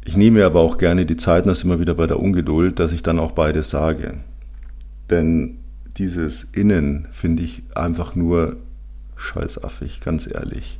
ich 0.09 0.17
nehme 0.17 0.43
aber 0.43 0.61
auch 0.61 0.79
gerne 0.79 1.05
die 1.05 1.17
Zeit, 1.17 1.43
und 1.43 1.49
das 1.49 1.63
immer 1.63 1.79
wieder 1.79 1.93
bei 1.93 2.07
der 2.07 2.19
Ungeduld, 2.19 2.79
dass 2.79 2.93
ich 2.93 3.03
dann 3.03 3.19
auch 3.19 3.33
beides 3.33 3.69
sage. 3.69 4.15
Denn 5.11 5.59
dieses 5.97 6.43
Innen 6.45 7.07
finde 7.11 7.43
ich 7.43 7.61
einfach 7.75 8.15
nur 8.15 8.57
scheißaffig, 9.17 10.01
ganz 10.01 10.25
ehrlich. 10.25 10.79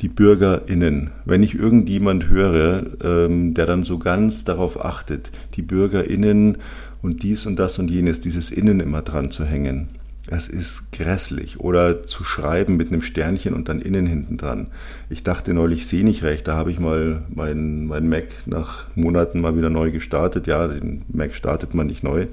Die 0.00 0.08
BürgerInnen, 0.08 1.12
wenn 1.24 1.44
ich 1.44 1.54
irgendjemand 1.54 2.30
höre, 2.30 2.84
ähm, 3.04 3.54
der 3.54 3.66
dann 3.66 3.84
so 3.84 4.00
ganz 4.00 4.42
darauf 4.42 4.84
achtet, 4.84 5.30
die 5.54 5.62
BürgerInnen 5.62 6.58
und 7.00 7.22
dies 7.22 7.46
und 7.46 7.60
das 7.60 7.78
und 7.78 7.92
jenes, 7.92 8.22
dieses 8.22 8.50
Innen 8.50 8.80
immer 8.80 9.02
dran 9.02 9.30
zu 9.30 9.44
hängen, 9.44 9.86
das 10.26 10.46
ist 10.48 10.92
grässlich. 10.92 11.60
Oder 11.60 12.04
zu 12.04 12.24
schreiben 12.24 12.76
mit 12.76 12.88
einem 12.88 13.02
Sternchen 13.02 13.54
und 13.54 13.68
dann 13.68 13.80
innen 13.80 14.06
hinten 14.06 14.36
dran. 14.36 14.68
Ich 15.10 15.24
dachte 15.24 15.52
neulich, 15.52 15.80
ich 15.80 15.86
sehe 15.88 16.04
nicht 16.04 16.22
recht. 16.22 16.46
Da 16.46 16.56
habe 16.56 16.70
ich 16.70 16.78
mal 16.78 17.22
meinen 17.28 17.86
mein 17.86 18.08
Mac 18.08 18.26
nach 18.46 18.86
Monaten 18.94 19.40
mal 19.40 19.56
wieder 19.56 19.70
neu 19.70 19.90
gestartet. 19.90 20.46
Ja, 20.46 20.68
den 20.68 21.02
Mac 21.08 21.34
startet 21.34 21.74
man 21.74 21.88
nicht 21.88 22.02
neu. 22.04 22.26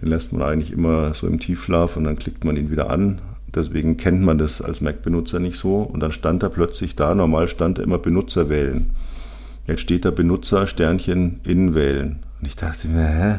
Den 0.00 0.08
lässt 0.08 0.32
man 0.32 0.42
eigentlich 0.42 0.72
immer 0.72 1.14
so 1.14 1.26
im 1.26 1.40
Tiefschlaf 1.40 1.96
und 1.96 2.04
dann 2.04 2.18
klickt 2.18 2.44
man 2.44 2.56
ihn 2.56 2.70
wieder 2.70 2.90
an. 2.90 3.20
Deswegen 3.54 3.96
kennt 3.96 4.22
man 4.22 4.38
das 4.38 4.60
als 4.60 4.80
Mac-Benutzer 4.80 5.38
nicht 5.38 5.58
so. 5.58 5.76
Und 5.76 6.00
dann 6.00 6.12
stand 6.12 6.42
er 6.42 6.50
plötzlich 6.50 6.96
da. 6.96 7.14
Normal 7.14 7.48
stand 7.48 7.78
er 7.78 7.84
immer 7.84 7.98
Benutzer 7.98 8.48
wählen. 8.48 8.90
Jetzt 9.66 9.80
steht 9.80 10.04
da 10.04 10.10
Benutzer, 10.10 10.66
Sternchen, 10.66 11.40
innen 11.44 11.74
wählen. 11.74 12.20
Und 12.40 12.46
ich 12.46 12.56
dachte 12.56 12.88
mir, 12.88 13.06
hä? 13.06 13.38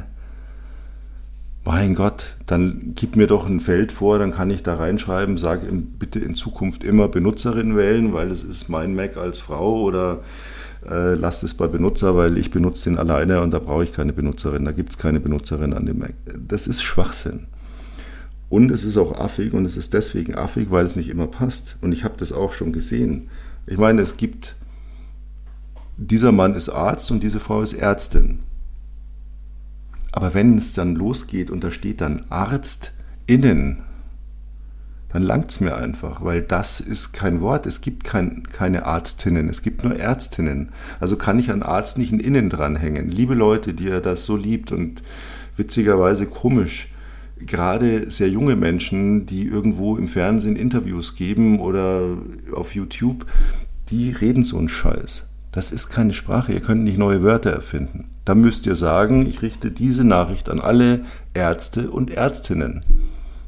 Mein 1.68 1.96
Gott, 1.96 2.38
dann 2.46 2.94
gib 2.96 3.18
mir 3.18 3.28
doch 3.28 3.46
ein 3.46 3.60
Feld 3.60 3.92
vor, 3.92 4.20
dann 4.20 4.32
kann 4.32 4.50
ich 4.50 4.64
da 4.64 4.76
reinschreiben, 4.76 5.38
sag 5.38 5.64
bitte 6.00 6.18
in 6.18 6.34
Zukunft 6.34 6.86
immer 6.86 7.10
Benutzerin 7.10 7.76
wählen, 7.76 8.14
weil 8.14 8.32
es 8.32 8.42
ist 8.42 8.70
mein 8.70 8.96
Mac 8.96 9.18
als 9.18 9.42
Frau 9.42 9.82
oder 9.82 10.20
äh, 10.90 11.16
lasst 11.16 11.44
es 11.44 11.56
bei 11.56 11.68
Benutzer, 11.68 12.16
weil 12.16 12.38
ich 12.38 12.52
benutze 12.52 12.90
den 12.90 12.98
alleine 12.98 13.42
und 13.42 13.52
da 13.52 13.60
brauche 13.60 13.84
ich 13.84 13.92
keine 13.92 14.14
Benutzerin, 14.14 14.64
da 14.64 14.72
gibt 14.72 14.92
es 14.92 14.98
keine 14.98 15.20
Benutzerin 15.20 15.74
an 15.74 15.86
dem 15.86 16.00
Mac. 16.00 16.14
Das 16.48 16.68
ist 16.68 16.84
Schwachsinn. 16.84 17.48
Und 18.48 18.72
es 18.72 18.86
ist 18.86 18.96
auch 18.96 19.20
affig 19.20 19.52
und 19.52 19.66
es 19.66 19.76
ist 19.76 19.94
deswegen 19.94 20.36
affig, 20.36 20.72
weil 20.72 20.86
es 20.86 20.96
nicht 20.96 21.10
immer 21.10 21.28
passt. 21.28 21.76
Und 21.82 21.92
ich 21.92 22.06
habe 22.06 22.16
das 22.18 22.32
auch 22.32 22.54
schon 22.54 22.72
gesehen. 22.72 23.30
Ich 23.66 23.78
meine, 23.78 24.02
es 24.02 24.16
gibt, 24.16 24.56
dieser 25.98 26.32
Mann 26.32 26.56
ist 26.56 26.70
Arzt 26.70 27.12
und 27.12 27.22
diese 27.22 27.42
Frau 27.42 27.62
ist 27.62 27.74
Ärztin. 27.74 28.40
Aber 30.18 30.34
wenn 30.34 30.58
es 30.58 30.74
dann 30.74 30.96
losgeht 30.96 31.52
und 31.52 31.64
da 31.64 31.70
steht 31.70 32.02
dann 32.02 32.24
Arzt 32.30 32.92
innen, 33.28 33.84
dann 35.10 35.22
langt 35.22 35.52
es 35.52 35.60
mir 35.60 35.76
einfach, 35.76 36.24
weil 36.24 36.42
das 36.42 36.80
ist 36.80 37.12
kein 37.14 37.40
Wort. 37.40 37.68
Es 37.68 37.82
gibt 37.82 38.04
kein, 38.04 38.42
keine 38.52 38.88
Arztinnen, 38.88 39.48
es 39.48 39.62
gibt 39.62 39.84
nur 39.84 39.96
Ärztinnen. 39.96 40.70
Also 41.00 41.18
kann 41.18 41.38
ich 41.38 41.52
an 41.52 41.62
Arzt 41.62 42.00
nicht 42.00 42.12
ein 42.12 42.20
Innen 42.20 42.50
dranhängen. 42.50 43.12
Liebe 43.12 43.36
Leute, 43.36 43.76
die 43.76 43.84
ihr 43.84 44.02
das 44.02 44.26
so 44.26 44.36
liebt 44.36 44.72
und 44.72 45.04
witzigerweise 45.56 46.26
komisch, 46.26 46.92
gerade 47.40 48.10
sehr 48.10 48.30
junge 48.30 48.56
Menschen, 48.56 49.28
die 49.28 49.46
irgendwo 49.46 49.98
im 49.98 50.08
Fernsehen 50.08 50.56
Interviews 50.56 51.16
geben 51.16 51.60
oder 51.60 52.18
auf 52.56 52.74
YouTube, 52.74 53.28
die 53.90 54.10
reden 54.14 54.44
so 54.44 54.58
einen 54.58 54.68
Scheiß. 54.68 55.30
Das 55.52 55.72
ist 55.72 55.90
keine 55.90 56.16
Sprache, 56.16 56.54
ihr 56.54 56.62
könnt 56.62 56.84
nicht 56.84 56.98
neue 56.98 57.22
Wörter 57.22 57.52
erfinden. 57.52 58.17
Da 58.28 58.36
müsst 58.36 58.66
ihr 58.66 58.76
sagen, 58.76 59.26
ich 59.26 59.42
richte 59.42 59.72
diese 59.72 60.04
Nachricht 60.04 60.50
an 60.50 60.60
alle 60.60 61.06
Ärzte 61.34 61.90
und 61.90 62.12
Ärztinnen 62.12 62.82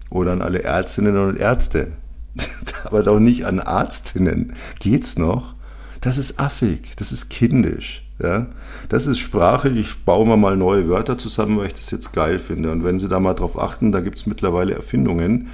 oder 0.10 0.32
an 0.32 0.42
alle 0.42 0.63
Ärztinnen 0.63 1.18
und 1.18 1.36
Ärzte, 1.36 1.92
aber 2.86 3.04
doch 3.04 3.20
nicht 3.20 3.46
an 3.46 3.60
Arztinnen. 3.60 4.54
Geht's 4.80 5.18
noch? 5.18 5.56
Das 6.00 6.18
ist 6.18 6.39
affig, 6.39 6.96
das 6.96 7.12
ist 7.12 7.30
kindisch. 7.30 8.08
Ja? 8.24 8.48
Das 8.88 9.06
ist 9.06 9.20
Sprache, 9.20 9.68
ich 9.68 10.06
baue 10.06 10.26
mal, 10.26 10.38
mal 10.38 10.56
neue 10.56 10.88
Wörter 10.88 11.18
zusammen, 11.18 11.58
weil 11.58 11.68
ich 11.68 11.74
das 11.74 11.92
jetzt 11.92 12.13
geil 12.13 12.39
finde. 12.39 12.72
Und 12.72 12.86
wenn 12.86 13.02
Sie 13.02 13.10
da 13.10 13.20
mal 13.20 13.34
drauf 13.34 13.62
achten, 13.62 13.92
da 13.92 14.00
gibt 14.00 14.18
es 14.18 14.28
mittlerweile 14.28 14.76
Erfindungen. 14.76 15.50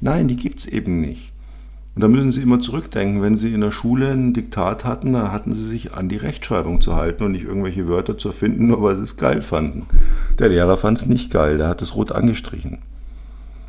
Nein, 0.00 0.26
die 0.26 0.34
gibt 0.34 0.58
es 0.58 0.66
eben 0.66 1.00
nicht. 1.00 1.32
Und 1.94 2.02
da 2.02 2.08
müssen 2.08 2.32
Sie 2.32 2.42
immer 2.42 2.58
zurückdenken, 2.58 3.22
wenn 3.22 3.36
Sie 3.36 3.54
in 3.54 3.60
der 3.60 3.70
Schule 3.70 4.10
ein 4.10 4.32
Diktat 4.32 4.84
hatten, 4.84 5.12
dann 5.12 5.30
hatten 5.30 5.52
Sie 5.52 5.64
sich 5.64 5.94
an 5.94 6.08
die 6.08 6.16
Rechtschreibung 6.16 6.80
zu 6.80 6.96
halten 6.96 7.22
und 7.22 7.32
nicht 7.32 7.44
irgendwelche 7.44 7.86
Wörter 7.86 8.18
zu 8.18 8.28
erfinden, 8.28 8.66
nur 8.66 8.82
weil 8.82 8.96
Sie 8.96 9.04
es 9.04 9.16
geil 9.16 9.42
fanden. 9.42 9.86
Der 10.38 10.48
Lehrer 10.48 10.76
fand 10.76 10.98
es 10.98 11.06
nicht 11.06 11.32
geil, 11.32 11.58
der 11.58 11.68
hat 11.68 11.82
es 11.82 11.94
rot 11.94 12.10
angestrichen. 12.10 12.78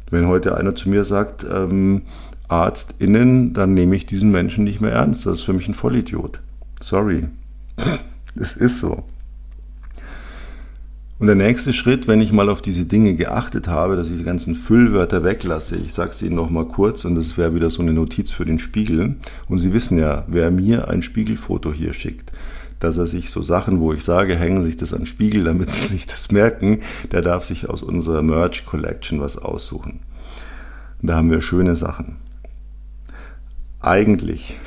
Wenn 0.09 0.27
heute 0.27 0.57
einer 0.57 0.75
zu 0.75 0.89
mir 0.89 1.03
sagt, 1.03 1.45
ähm, 1.51 2.03
ArztInnen, 2.47 3.53
dann 3.53 3.73
nehme 3.73 3.95
ich 3.95 4.05
diesen 4.05 4.31
Menschen 4.31 4.63
nicht 4.63 4.81
mehr 4.81 4.91
ernst. 4.91 5.25
Das 5.25 5.39
ist 5.39 5.43
für 5.43 5.53
mich 5.53 5.67
ein 5.67 5.73
Vollidiot. 5.73 6.41
Sorry. 6.79 7.27
Es 8.37 8.51
ist 8.51 8.79
so. 8.79 9.05
Und 11.17 11.27
der 11.27 11.35
nächste 11.35 11.71
Schritt, 11.71 12.09
wenn 12.09 12.19
ich 12.19 12.33
mal 12.33 12.49
auf 12.49 12.61
diese 12.61 12.85
Dinge 12.85 13.15
geachtet 13.15 13.69
habe, 13.69 13.95
dass 13.95 14.09
ich 14.09 14.17
die 14.17 14.25
ganzen 14.25 14.53
Füllwörter 14.53 15.23
weglasse, 15.23 15.77
ich 15.77 15.93
sage 15.93 16.09
es 16.09 16.21
Ihnen 16.21 16.35
nochmal 16.35 16.65
kurz 16.65 17.05
und 17.05 17.15
das 17.15 17.37
wäre 17.37 17.55
wieder 17.55 17.69
so 17.69 17.81
eine 17.81 17.93
Notiz 17.93 18.31
für 18.31 18.43
den 18.43 18.59
Spiegel. 18.59 19.15
Und 19.47 19.59
Sie 19.59 19.71
wissen 19.71 19.97
ja, 19.97 20.25
wer 20.27 20.51
mir 20.51 20.89
ein 20.89 21.01
Spiegelfoto 21.01 21.71
hier 21.71 21.93
schickt, 21.93 22.33
dass 22.79 22.97
er 22.97 23.07
sich 23.07 23.29
so 23.29 23.41
Sachen, 23.41 23.79
wo 23.79 23.93
ich 23.93 24.03
sage, 24.03 24.35
hängen 24.35 24.61
sich 24.61 24.75
das 24.75 24.93
an 24.93 25.05
Spiegel, 25.05 25.45
damit 25.45 25.69
Sie 25.71 25.87
sich 25.87 26.05
das 26.05 26.33
merken, 26.33 26.79
der 27.13 27.21
darf 27.21 27.45
sich 27.45 27.69
aus 27.69 27.81
unserer 27.81 28.21
Merch 28.21 28.65
Collection 28.65 29.21
was 29.21 29.37
aussuchen. 29.37 30.01
Und 31.01 31.09
da 31.09 31.15
haben 31.15 31.31
wir 31.31 31.39
schöne 31.39 31.77
Sachen. 31.77 32.17
Eigentlich, 33.79 34.57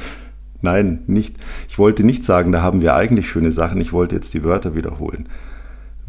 nein, 0.62 1.00
nicht, 1.08 1.36
ich 1.68 1.78
wollte 1.78 2.04
nicht 2.04 2.24
sagen, 2.24 2.52
da 2.52 2.62
haben 2.62 2.80
wir 2.80 2.94
eigentlich 2.94 3.28
schöne 3.28 3.52
Sachen, 3.52 3.82
ich 3.82 3.92
wollte 3.92 4.14
jetzt 4.14 4.32
die 4.32 4.44
Wörter 4.44 4.74
wiederholen. 4.74 5.28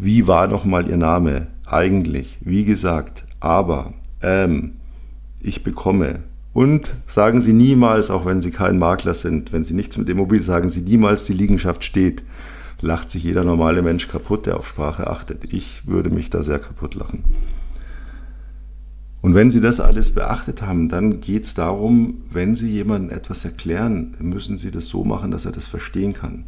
Wie 0.01 0.27
war 0.27 0.47
nochmal 0.47 0.89
Ihr 0.89 0.95
Name? 0.95 1.47
Eigentlich, 1.65 2.37
wie 2.39 2.63
gesagt, 2.63 3.25
aber, 3.41 3.93
ähm, 4.21 4.77
ich 5.41 5.61
bekomme. 5.61 6.21
Und 6.53 6.95
sagen 7.05 7.41
Sie 7.41 7.51
niemals, 7.51 8.09
auch 8.09 8.25
wenn 8.25 8.41
Sie 8.41 8.51
kein 8.51 8.79
Makler 8.79 9.13
sind, 9.13 9.51
wenn 9.51 9.65
Sie 9.65 9.73
nichts 9.73 9.97
mit 9.97 10.07
Immobilien, 10.07 10.45
sagen 10.45 10.69
Sie 10.69 10.83
niemals, 10.83 11.25
die 11.25 11.33
Liegenschaft 11.33 11.83
steht. 11.83 12.23
Lacht 12.79 13.11
sich 13.11 13.25
jeder 13.25 13.43
normale 13.43 13.81
Mensch 13.81 14.07
kaputt, 14.07 14.45
der 14.45 14.55
auf 14.55 14.69
Sprache 14.69 15.07
achtet. 15.07 15.53
Ich 15.53 15.85
würde 15.85 16.09
mich 16.09 16.29
da 16.29 16.43
sehr 16.43 16.59
kaputt 16.59 16.95
lachen. 16.95 17.25
Und 19.21 19.35
wenn 19.35 19.51
Sie 19.51 19.59
das 19.59 19.81
alles 19.81 20.13
beachtet 20.13 20.61
haben, 20.61 20.87
dann 20.87 21.19
geht 21.19 21.43
es 21.43 21.55
darum, 21.55 22.21
wenn 22.31 22.55
Sie 22.55 22.71
jemandem 22.71 23.17
etwas 23.17 23.43
erklären, 23.43 24.15
müssen 24.21 24.57
Sie 24.57 24.71
das 24.71 24.85
so 24.85 25.03
machen, 25.03 25.29
dass 25.29 25.45
er 25.45 25.51
das 25.51 25.67
verstehen 25.67 26.13
kann 26.13 26.45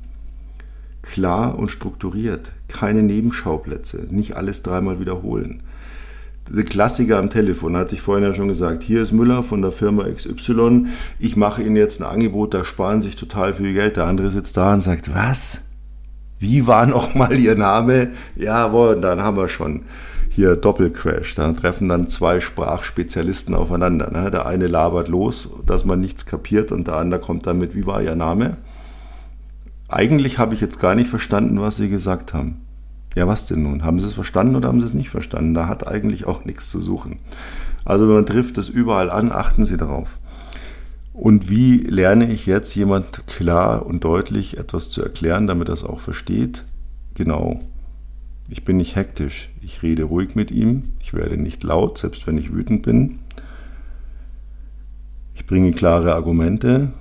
klar 1.02 1.58
und 1.58 1.70
strukturiert, 1.70 2.52
keine 2.68 3.04
Nebenschauplätze, 3.04 4.08
nicht 4.10 4.36
alles 4.36 4.64
dreimal 4.64 5.00
wiederholen. 5.00 5.64
Der 6.50 6.64
Klassiker 6.64 7.18
am 7.18 7.30
Telefon, 7.30 7.78
hatte 7.78 7.96
ich 7.96 8.02
vorhin 8.02 8.26
ja 8.26 8.34
schon 8.34 8.50
gesagt, 8.50 8.84
hier 8.84 9.02
ist 9.04 9.14
Müller 9.14 9.42
von 9.42 9.62
der 9.62 9.72
Firma 9.72 10.04
XY, 10.04 10.88
ich 11.20 11.38
mache 11.38 11.64
Ihnen 11.64 11.78
jetzt 11.78 12.02
ein 12.02 12.08
Angebot, 12.08 12.54
da 12.54 12.66
sparen 12.66 13.02
sich 13.02 13.16
total 13.16 13.54
viel 13.54 13.74
Geld. 13.74 13.96
Der 13.96 14.06
andere 14.06 14.32
sitzt 14.32 14.58
da 14.58 14.74
und 14.74 14.82
sagt, 14.82 15.14
was? 15.14 15.62
Wie 16.40 16.68
war 16.68 16.88
nochmal 16.88 17.40
Ihr 17.40 17.56
Name? 17.56 18.12
Jawohl, 18.36 19.00
dann 19.00 19.22
haben 19.22 19.38
wir 19.38 19.48
schon 19.48 19.84
hier 20.30 20.56
Doppelcrash. 20.56 21.36
Da 21.36 21.52
treffen 21.52 21.88
dann 21.88 22.10
zwei 22.10 22.40
Sprachspezialisten 22.40 23.54
aufeinander. 23.54 24.10
Ne? 24.12 24.32
Der 24.32 24.46
eine 24.46 24.68
labert 24.68 25.08
los, 25.08 25.50
dass 25.66 25.86
man 25.86 26.00
nichts 26.00 26.26
kapiert 26.26 26.72
und 26.72 26.88
der 26.88 26.96
andere 26.96 27.22
kommt 27.22 27.48
dann 27.48 27.60
mit, 27.60 27.76
wie 27.76 27.86
war 27.86 28.02
Ihr 28.02 28.16
Name? 28.16 28.58
Eigentlich 29.92 30.40
habe 30.40 30.56
ich 30.56 30.62
jetzt 30.62 30.80
gar 30.80 30.96
nicht 30.96 31.10
verstanden, 31.10 31.60
was 31.60 31.76
Sie 31.76 31.90
gesagt 31.90 32.34
haben. 32.34 32.62
Ja, 33.14 33.28
was 33.28 33.46
denn 33.46 33.64
nun? 33.64 33.84
Haben 33.84 34.00
Sie 34.00 34.08
es 34.08 34.14
verstanden 34.14 34.56
oder 34.56 34.70
haben 34.70 34.80
Sie 34.80 34.86
es 34.86 34.94
nicht 34.94 35.10
verstanden? 35.10 35.54
Da 35.54 35.68
hat 35.68 35.86
eigentlich 35.86 36.26
auch 36.26 36.46
nichts 36.46 36.70
zu 36.70 36.80
suchen. 36.80 37.20
Also 37.84 38.06
man 38.06 38.26
trifft 38.26 38.58
es 38.58 38.70
überall 38.70 39.10
an, 39.10 39.34
achten 39.34 39.66
Sie 39.66 39.76
darauf. 39.76 40.20
Und 41.12 41.50
wie 41.50 41.78
lerne 41.78 42.32
ich 42.32 42.46
jetzt 42.46 42.74
jemand 42.74 43.28
klar 43.28 43.86
und 43.86 44.06
deutlich 44.06 44.58
etwas 44.58 44.90
zu 44.90 45.04
erklären, 45.04 45.46
damit 45.46 45.68
er 45.68 45.74
es 45.74 45.84
auch 45.84 46.00
versteht? 46.00 46.64
Genau. 47.16 47.60
Ich 48.50 48.64
bin 48.64 48.78
nicht 48.78 48.96
hektisch. 48.96 49.50
Ich 49.62 49.84
rede 49.84 50.04
ruhig 50.04 50.36
mit 50.36 50.52
ihm. 50.52 50.84
Ich 51.02 51.14
werde 51.14 51.36
nicht 51.36 51.64
laut, 51.64 51.98
selbst 51.98 52.28
wenn 52.28 52.38
ich 52.38 52.54
wütend 52.54 52.84
bin. 52.84 53.20
Ich 55.36 55.46
bringe 55.46 55.74
klare 55.74 56.14
Argumente. 56.14 56.94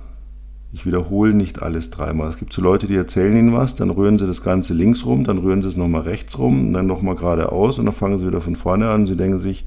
Ich 0.73 0.85
wiederhole 0.85 1.33
nicht 1.33 1.61
alles 1.61 1.89
dreimal. 1.89 2.29
Es 2.29 2.37
gibt 2.37 2.53
so 2.53 2.61
Leute, 2.61 2.87
die 2.87 2.95
erzählen 2.95 3.35
ihnen 3.35 3.53
was, 3.53 3.75
dann 3.75 3.89
rühren 3.89 4.17
sie 4.17 4.27
das 4.27 4.41
Ganze 4.41 4.73
links 4.73 5.05
rum, 5.05 5.25
dann 5.25 5.39
rühren 5.39 5.61
sie 5.61 5.67
es 5.67 5.75
nochmal 5.75 6.03
rechts 6.03 6.39
rum, 6.39 6.71
dann 6.71 6.87
nochmal 6.87 7.15
geradeaus 7.15 7.77
und 7.77 7.85
dann 7.85 7.93
fangen 7.93 8.17
sie 8.17 8.27
wieder 8.27 8.39
von 8.39 8.55
vorne 8.55 8.89
an. 8.89 9.05
Sie 9.05 9.17
denken 9.17 9.39
sich, 9.39 9.65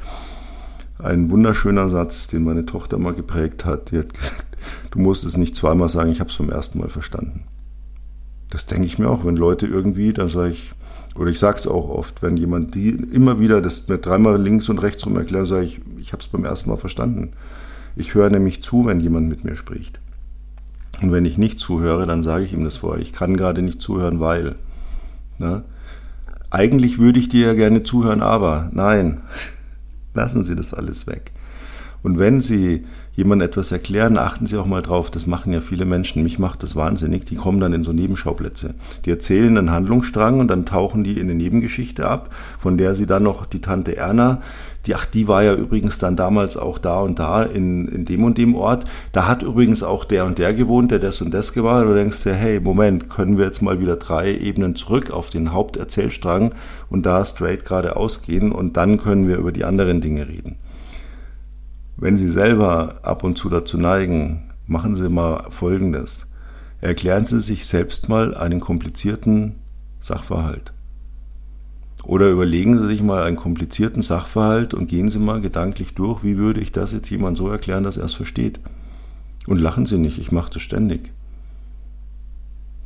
ein 0.98 1.30
wunderschöner 1.30 1.88
Satz, 1.88 2.28
den 2.28 2.44
meine 2.44 2.64
Tochter 2.64 2.98
mal 2.98 3.14
geprägt 3.14 3.64
hat. 3.64 3.90
Die 3.90 3.98
hat 3.98 4.14
gesagt, 4.14 4.46
du 4.90 4.98
musst 4.98 5.24
es 5.24 5.36
nicht 5.36 5.56
zweimal 5.56 5.88
sagen, 5.88 6.10
ich 6.10 6.20
habe 6.20 6.30
es 6.30 6.36
beim 6.36 6.50
ersten 6.50 6.78
Mal 6.78 6.88
verstanden. 6.88 7.44
Das 8.50 8.66
denke 8.66 8.86
ich 8.86 8.98
mir 8.98 9.10
auch, 9.10 9.24
wenn 9.24 9.36
Leute 9.36 9.66
irgendwie, 9.66 10.12
dann 10.12 10.28
sage 10.28 10.50
ich, 10.50 10.72
oder 11.16 11.30
ich 11.30 11.38
sage 11.38 11.58
es 11.58 11.66
auch 11.66 11.90
oft, 11.90 12.22
wenn 12.22 12.36
jemand 12.36 12.74
die 12.74 12.90
immer 12.90 13.38
wieder 13.40 13.60
das 13.60 13.88
mir 13.88 13.98
dreimal 13.98 14.40
links 14.40 14.68
und 14.68 14.78
rechts 14.78 15.04
rum 15.04 15.16
erklärt, 15.16 15.48
sage 15.48 15.64
ich, 15.64 15.80
ich 15.98 16.12
habe 16.12 16.22
es 16.22 16.28
beim 16.28 16.44
ersten 16.44 16.70
Mal 16.70 16.76
verstanden. 16.76 17.32
Ich 17.96 18.14
höre 18.14 18.30
nämlich 18.30 18.62
zu, 18.62 18.86
wenn 18.86 19.00
jemand 19.00 19.28
mit 19.28 19.44
mir 19.44 19.56
spricht. 19.56 20.00
Und 21.02 21.12
wenn 21.12 21.24
ich 21.24 21.38
nicht 21.38 21.58
zuhöre, 21.58 22.06
dann 22.06 22.22
sage 22.22 22.44
ich 22.44 22.52
ihm 22.52 22.64
das 22.64 22.76
vorher. 22.76 23.02
Ich 23.02 23.12
kann 23.12 23.36
gerade 23.36 23.62
nicht 23.62 23.80
zuhören, 23.80 24.20
weil. 24.20 24.56
Ne? 25.38 25.64
Eigentlich 26.50 26.98
würde 26.98 27.18
ich 27.18 27.28
dir 27.28 27.48
ja 27.48 27.54
gerne 27.54 27.82
zuhören, 27.82 28.22
aber 28.22 28.70
nein, 28.72 29.22
lassen 30.14 30.44
Sie 30.44 30.54
das 30.54 30.72
alles 30.72 31.06
weg. 31.06 31.32
Und 32.02 32.18
wenn 32.18 32.40
Sie 32.40 32.86
jemand 33.16 33.42
etwas 33.42 33.72
erklären, 33.72 34.18
achten 34.18 34.46
Sie 34.46 34.56
auch 34.56 34.66
mal 34.66 34.82
drauf, 34.82 35.10
das 35.10 35.26
machen 35.26 35.52
ja 35.52 35.60
viele 35.60 35.84
Menschen, 35.84 36.22
mich 36.22 36.38
macht 36.38 36.62
das 36.62 36.76
wahnsinnig, 36.76 37.24
die 37.24 37.36
kommen 37.36 37.60
dann 37.60 37.72
in 37.72 37.84
so 37.84 37.92
Nebenschauplätze. 37.92 38.74
Die 39.04 39.10
erzählen 39.10 39.56
einen 39.56 39.70
Handlungsstrang 39.70 40.40
und 40.40 40.48
dann 40.48 40.66
tauchen 40.66 41.04
die 41.04 41.18
in 41.18 41.30
eine 41.30 41.34
Nebengeschichte 41.34 42.08
ab, 42.08 42.30
von 42.58 42.78
der 42.78 42.94
sie 42.94 43.06
dann 43.06 43.22
noch 43.22 43.46
die 43.46 43.60
Tante 43.60 43.96
Erna, 43.96 44.40
die, 44.86 44.94
ach, 44.94 45.06
die 45.06 45.28
war 45.28 45.42
ja 45.42 45.54
übrigens 45.54 45.98
dann 45.98 46.16
damals 46.16 46.56
auch 46.56 46.78
da 46.78 47.00
und 47.00 47.18
da 47.18 47.42
in, 47.42 47.88
in 47.88 48.04
dem 48.04 48.24
und 48.24 48.36
dem 48.36 48.54
Ort. 48.54 48.84
Da 49.12 49.26
hat 49.26 49.42
übrigens 49.42 49.82
auch 49.82 50.04
der 50.04 50.26
und 50.26 50.38
der 50.38 50.52
gewohnt, 50.52 50.90
der 50.90 50.98
das 50.98 51.22
und 51.22 51.32
das. 51.32 51.50
Und 51.50 51.64
du 51.64 51.94
denkst 51.94 52.22
dir, 52.24 52.34
hey, 52.34 52.60
Moment, 52.60 53.08
können 53.08 53.38
wir 53.38 53.46
jetzt 53.46 53.62
mal 53.62 53.80
wieder 53.80 53.96
drei 53.96 54.34
Ebenen 54.34 54.76
zurück 54.76 55.10
auf 55.10 55.30
den 55.30 55.52
Haupterzählstrang 55.52 56.52
und 56.90 57.06
da 57.06 57.24
straight 57.24 57.64
geradeaus 57.64 58.22
gehen 58.22 58.52
und 58.52 58.76
dann 58.76 58.98
können 58.98 59.26
wir 59.26 59.38
über 59.38 59.52
die 59.52 59.64
anderen 59.64 60.00
Dinge 60.00 60.28
reden. 60.28 60.56
Wenn 61.96 62.16
Sie 62.18 62.28
selber 62.28 63.00
ab 63.02 63.24
und 63.24 63.38
zu 63.38 63.48
dazu 63.48 63.78
neigen, 63.78 64.52
machen 64.66 64.96
Sie 64.96 65.08
mal 65.08 65.46
Folgendes. 65.50 66.26
Erklären 66.80 67.24
Sie 67.24 67.40
sich 67.40 67.66
selbst 67.66 68.08
mal 68.08 68.34
einen 68.34 68.60
komplizierten 68.60 69.56
Sachverhalt. 70.00 70.72
Oder 72.04 72.30
überlegen 72.30 72.78
Sie 72.78 72.86
sich 72.86 73.02
mal 73.02 73.22
einen 73.22 73.36
komplizierten 73.36 74.02
Sachverhalt 74.02 74.74
und 74.74 74.88
gehen 74.88 75.10
Sie 75.10 75.18
mal 75.18 75.40
gedanklich 75.40 75.94
durch, 75.94 76.22
wie 76.22 76.36
würde 76.36 76.60
ich 76.60 76.72
das 76.72 76.92
jetzt 76.92 77.08
jemand 77.10 77.38
so 77.38 77.48
erklären, 77.48 77.84
dass 77.84 77.96
er 77.96 78.04
es 78.04 78.14
versteht. 78.14 78.60
Und 79.46 79.60
lachen 79.60 79.86
Sie 79.86 79.98
nicht, 79.98 80.18
ich 80.18 80.32
mache 80.32 80.52
das 80.52 80.62
ständig 80.62 81.12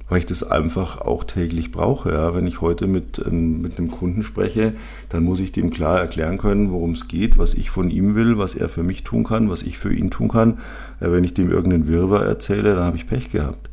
weil 0.08 0.18
ich 0.18 0.26
das 0.26 0.42
einfach 0.42 1.00
auch 1.00 1.24
täglich 1.24 1.70
brauche. 1.70 2.12
Ja. 2.12 2.34
Wenn 2.34 2.46
ich 2.46 2.60
heute 2.60 2.86
mit, 2.86 3.20
ähm, 3.26 3.60
mit 3.60 3.78
einem 3.78 3.90
Kunden 3.90 4.22
spreche, 4.22 4.74
dann 5.08 5.24
muss 5.24 5.40
ich 5.40 5.52
dem 5.52 5.70
klar 5.70 6.00
erklären 6.00 6.38
können, 6.38 6.70
worum 6.70 6.92
es 6.92 7.08
geht, 7.08 7.38
was 7.38 7.54
ich 7.54 7.70
von 7.70 7.90
ihm 7.90 8.14
will, 8.14 8.38
was 8.38 8.54
er 8.54 8.68
für 8.68 8.82
mich 8.82 9.04
tun 9.04 9.24
kann, 9.24 9.50
was 9.50 9.62
ich 9.62 9.78
für 9.78 9.92
ihn 9.92 10.10
tun 10.10 10.28
kann. 10.28 10.58
Ja, 11.00 11.12
wenn 11.12 11.24
ich 11.24 11.34
dem 11.34 11.50
irgendeinen 11.50 11.88
Wirrwarr 11.88 12.24
erzähle, 12.24 12.74
dann 12.74 12.84
habe 12.84 12.96
ich 12.96 13.06
Pech 13.06 13.30
gehabt. 13.30 13.70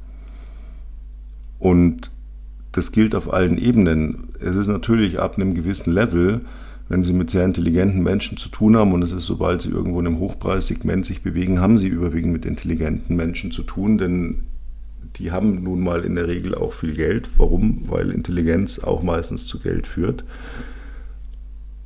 Und 1.60 2.12
das 2.74 2.92
gilt 2.92 3.16
auf 3.16 3.34
allen 3.34 3.58
Ebenen. 3.58 4.30
Es 4.40 4.58
ist 4.58 4.68
natürlich 4.68 5.20
ab 5.20 5.38
einem 5.38 5.54
gewissen 5.54 5.94
Level, 5.94 6.42
wenn 6.90 7.04
Sie 7.04 7.14
mit 7.14 7.32
sehr 7.32 7.46
intelligenten 7.46 8.04
Menschen 8.04 8.38
zu 8.38 8.50
tun 8.50 8.76
haben, 8.76 8.92
und 8.92 9.02
es 9.02 9.12
ist, 9.12 9.26
sobald 9.26 9.62
Sie 9.62 9.70
irgendwo 9.70 10.00
in 10.02 10.08
einem 10.08 10.20
Hochpreissegment 10.20 11.06
sich 11.06 11.24
bewegen, 11.24 11.62
haben 11.62 11.80
Sie 11.80 11.88
überwiegend 11.88 12.34
mit 12.34 12.46
intelligenten 12.46 13.16
Menschen 13.16 13.52
zu 13.52 13.64
tun, 13.64 13.98
denn 13.98 14.42
die 15.18 15.32
haben 15.32 15.64
nun 15.64 15.82
mal 15.82 16.04
in 16.04 16.16
der 16.16 16.28
Regel 16.28 16.56
auch 16.56 16.74
viel 16.74 16.94
Geld. 16.94 17.30
Warum? 17.38 17.86
Weil 17.88 18.12
Intelligenz 18.12 18.80
auch 18.80 19.02
meistens 19.02 19.48
zu 19.48 19.60
Geld 19.60 19.88
führt. 19.88 20.26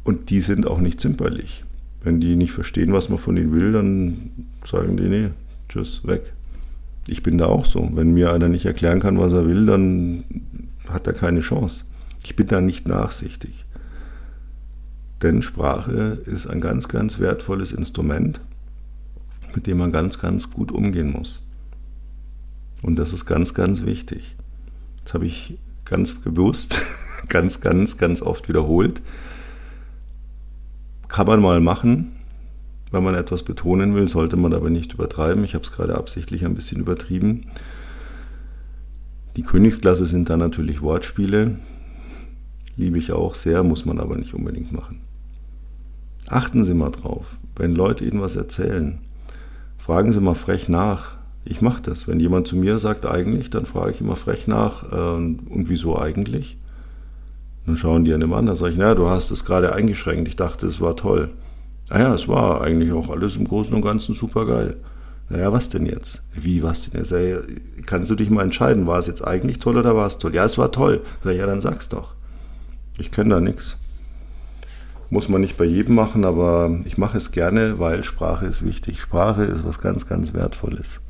Und 0.03 0.29
die 0.29 0.41
sind 0.41 0.65
auch 0.65 0.79
nicht 0.79 0.99
zimperlich. 0.99 1.63
Wenn 2.01 2.19
die 2.19 2.35
nicht 2.35 2.51
verstehen, 2.51 2.93
was 2.93 3.09
man 3.09 3.19
von 3.19 3.37
ihnen 3.37 3.53
will, 3.53 3.71
dann 3.71 4.31
sagen 4.65 4.97
die, 4.97 5.09
nee, 5.09 5.29
tschüss, 5.67 6.01
weg. 6.07 6.33
Ich 7.07 7.23
bin 7.23 7.37
da 7.37 7.45
auch 7.45 7.65
so. 7.65 7.89
Wenn 7.93 8.13
mir 8.13 8.33
einer 8.33 8.49
nicht 8.49 8.65
erklären 8.65 8.99
kann, 8.99 9.19
was 9.19 9.33
er 9.33 9.45
will, 9.45 9.65
dann 9.65 10.23
hat 10.87 11.07
er 11.07 11.13
keine 11.13 11.41
Chance. 11.41 11.85
Ich 12.23 12.35
bin 12.35 12.47
da 12.47 12.61
nicht 12.61 12.87
nachsichtig. 12.87 13.65
Denn 15.21 15.41
Sprache 15.41 16.21
ist 16.25 16.47
ein 16.47 16.61
ganz, 16.61 16.87
ganz 16.87 17.19
wertvolles 17.19 17.71
Instrument, 17.71 18.39
mit 19.53 19.67
dem 19.67 19.77
man 19.77 19.91
ganz, 19.91 20.19
ganz 20.19 20.51
gut 20.51 20.71
umgehen 20.71 21.11
muss. 21.11 21.41
Und 22.81 22.95
das 22.95 23.13
ist 23.13 23.25
ganz, 23.25 23.53
ganz 23.53 23.83
wichtig. 23.83 24.35
Das 25.03 25.13
habe 25.13 25.25
ich 25.25 25.57
ganz 25.85 26.13
bewusst, 26.13 26.81
ganz, 27.27 27.61
ganz, 27.61 27.97
ganz 27.97 28.21
oft 28.21 28.47
wiederholt. 28.47 29.01
Kann 31.07 31.27
man 31.27 31.41
mal 31.41 31.59
machen, 31.59 32.11
wenn 32.91 33.03
man 33.03 33.15
etwas 33.15 33.43
betonen 33.43 33.93
will, 33.95 34.07
sollte 34.07 34.37
man 34.37 34.53
aber 34.53 34.69
nicht 34.69 34.93
übertreiben. 34.93 35.43
Ich 35.43 35.53
habe 35.53 35.63
es 35.63 35.71
gerade 35.71 35.95
absichtlich 35.95 36.45
ein 36.45 36.55
bisschen 36.55 36.81
übertrieben. 36.81 37.45
Die 39.35 39.43
Königsklasse 39.43 40.05
sind 40.05 40.29
dann 40.29 40.39
natürlich 40.39 40.81
Wortspiele. 40.81 41.57
Liebe 42.77 42.97
ich 42.97 43.11
auch 43.11 43.35
sehr, 43.35 43.63
muss 43.63 43.85
man 43.85 43.99
aber 43.99 44.17
nicht 44.17 44.33
unbedingt 44.33 44.71
machen. 44.71 45.01
Achten 46.27 46.65
Sie 46.65 46.73
mal 46.73 46.91
drauf, 46.91 47.37
wenn 47.55 47.75
Leute 47.75 48.05
Ihnen 48.05 48.21
was 48.21 48.35
erzählen, 48.35 48.99
fragen 49.77 50.13
Sie 50.13 50.19
mal 50.19 50.35
frech 50.35 50.69
nach, 50.69 51.18
ich 51.45 51.61
mache 51.61 51.81
das. 51.81 52.07
Wenn 52.07 52.19
jemand 52.19 52.47
zu 52.47 52.55
mir 52.55 52.79
sagt 52.79 53.05
eigentlich, 53.05 53.49
dann 53.49 53.65
frage 53.65 53.91
ich 53.91 54.01
immer 54.01 54.15
frech 54.15 54.47
nach, 54.47 54.91
äh, 54.91 54.95
und 54.95 55.65
wieso 55.67 55.97
eigentlich? 55.97 56.57
Dann 57.65 57.77
schauen 57.77 58.05
die 58.05 58.11
dem 58.11 58.33
an, 58.33 58.45
dann 58.45 58.55
sage 58.55 58.71
ich, 58.71 58.77
naja, 58.77 58.95
du 58.95 59.09
hast 59.09 59.31
es 59.31 59.45
gerade 59.45 59.73
eingeschränkt, 59.73 60.27
ich 60.27 60.35
dachte, 60.35 60.67
es 60.67 60.81
war 60.81 60.95
toll. 60.95 61.29
Naja, 61.89 62.13
es 62.13 62.27
war 62.27 62.61
eigentlich 62.61 62.91
auch 62.91 63.09
alles 63.09 63.35
im 63.35 63.47
Großen 63.47 63.73
und 63.73 63.81
Ganzen 63.81 64.15
super 64.15 64.45
geil. 64.45 64.77
Naja, 65.29 65.53
was 65.53 65.69
denn 65.69 65.85
jetzt? 65.85 66.23
Wie, 66.33 66.63
was 66.63 66.89
denn 66.89 66.99
jetzt? 66.99 67.11
Ja, 67.11 67.39
kannst 67.85 68.09
du 68.09 68.15
dich 68.15 68.29
mal 68.29 68.43
entscheiden, 68.43 68.87
war 68.87 68.97
es 68.99 69.07
jetzt 69.07 69.25
eigentlich 69.25 69.59
toll 69.59 69.77
oder 69.77 69.95
war 69.95 70.07
es 70.07 70.17
toll? 70.17 70.33
Ja, 70.33 70.43
es 70.43 70.57
war 70.57 70.71
toll. 70.71 71.01
Sag 71.23 71.33
ich, 71.33 71.39
ja, 71.39 71.45
dann 71.45 71.61
sag's 71.61 71.89
doch. 71.89 72.15
Ich 72.97 73.11
kenne 73.11 73.35
da 73.35 73.41
nichts. 73.41 73.77
Muss 75.11 75.29
man 75.29 75.41
nicht 75.41 75.57
bei 75.57 75.65
jedem 75.65 75.95
machen, 75.95 76.25
aber 76.25 76.79
ich 76.85 76.97
mache 76.97 77.17
es 77.17 77.31
gerne, 77.31 77.79
weil 77.79 78.03
Sprache 78.03 78.45
ist 78.45 78.65
wichtig. 78.65 79.01
Sprache 79.01 79.43
ist 79.43 79.65
was 79.65 79.79
ganz, 79.79 80.07
ganz 80.07 80.33
Wertvolles. 80.33 81.01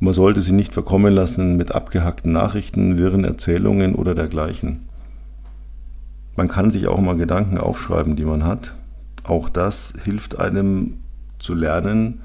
Man 0.00 0.14
sollte 0.14 0.40
sie 0.42 0.52
nicht 0.52 0.74
verkommen 0.74 1.12
lassen 1.12 1.56
mit 1.56 1.74
abgehackten 1.74 2.32
Nachrichten, 2.32 2.98
wirren 2.98 3.24
Erzählungen 3.24 3.94
oder 3.94 4.14
dergleichen. 4.14 4.88
Man 6.36 6.48
kann 6.48 6.70
sich 6.70 6.86
auch 6.86 7.00
mal 7.00 7.16
Gedanken 7.16 7.58
aufschreiben, 7.58 8.14
die 8.14 8.24
man 8.24 8.44
hat. 8.44 8.74
Auch 9.24 9.48
das 9.48 9.94
hilft 10.04 10.38
einem 10.38 10.98
zu 11.40 11.54
lernen, 11.54 12.20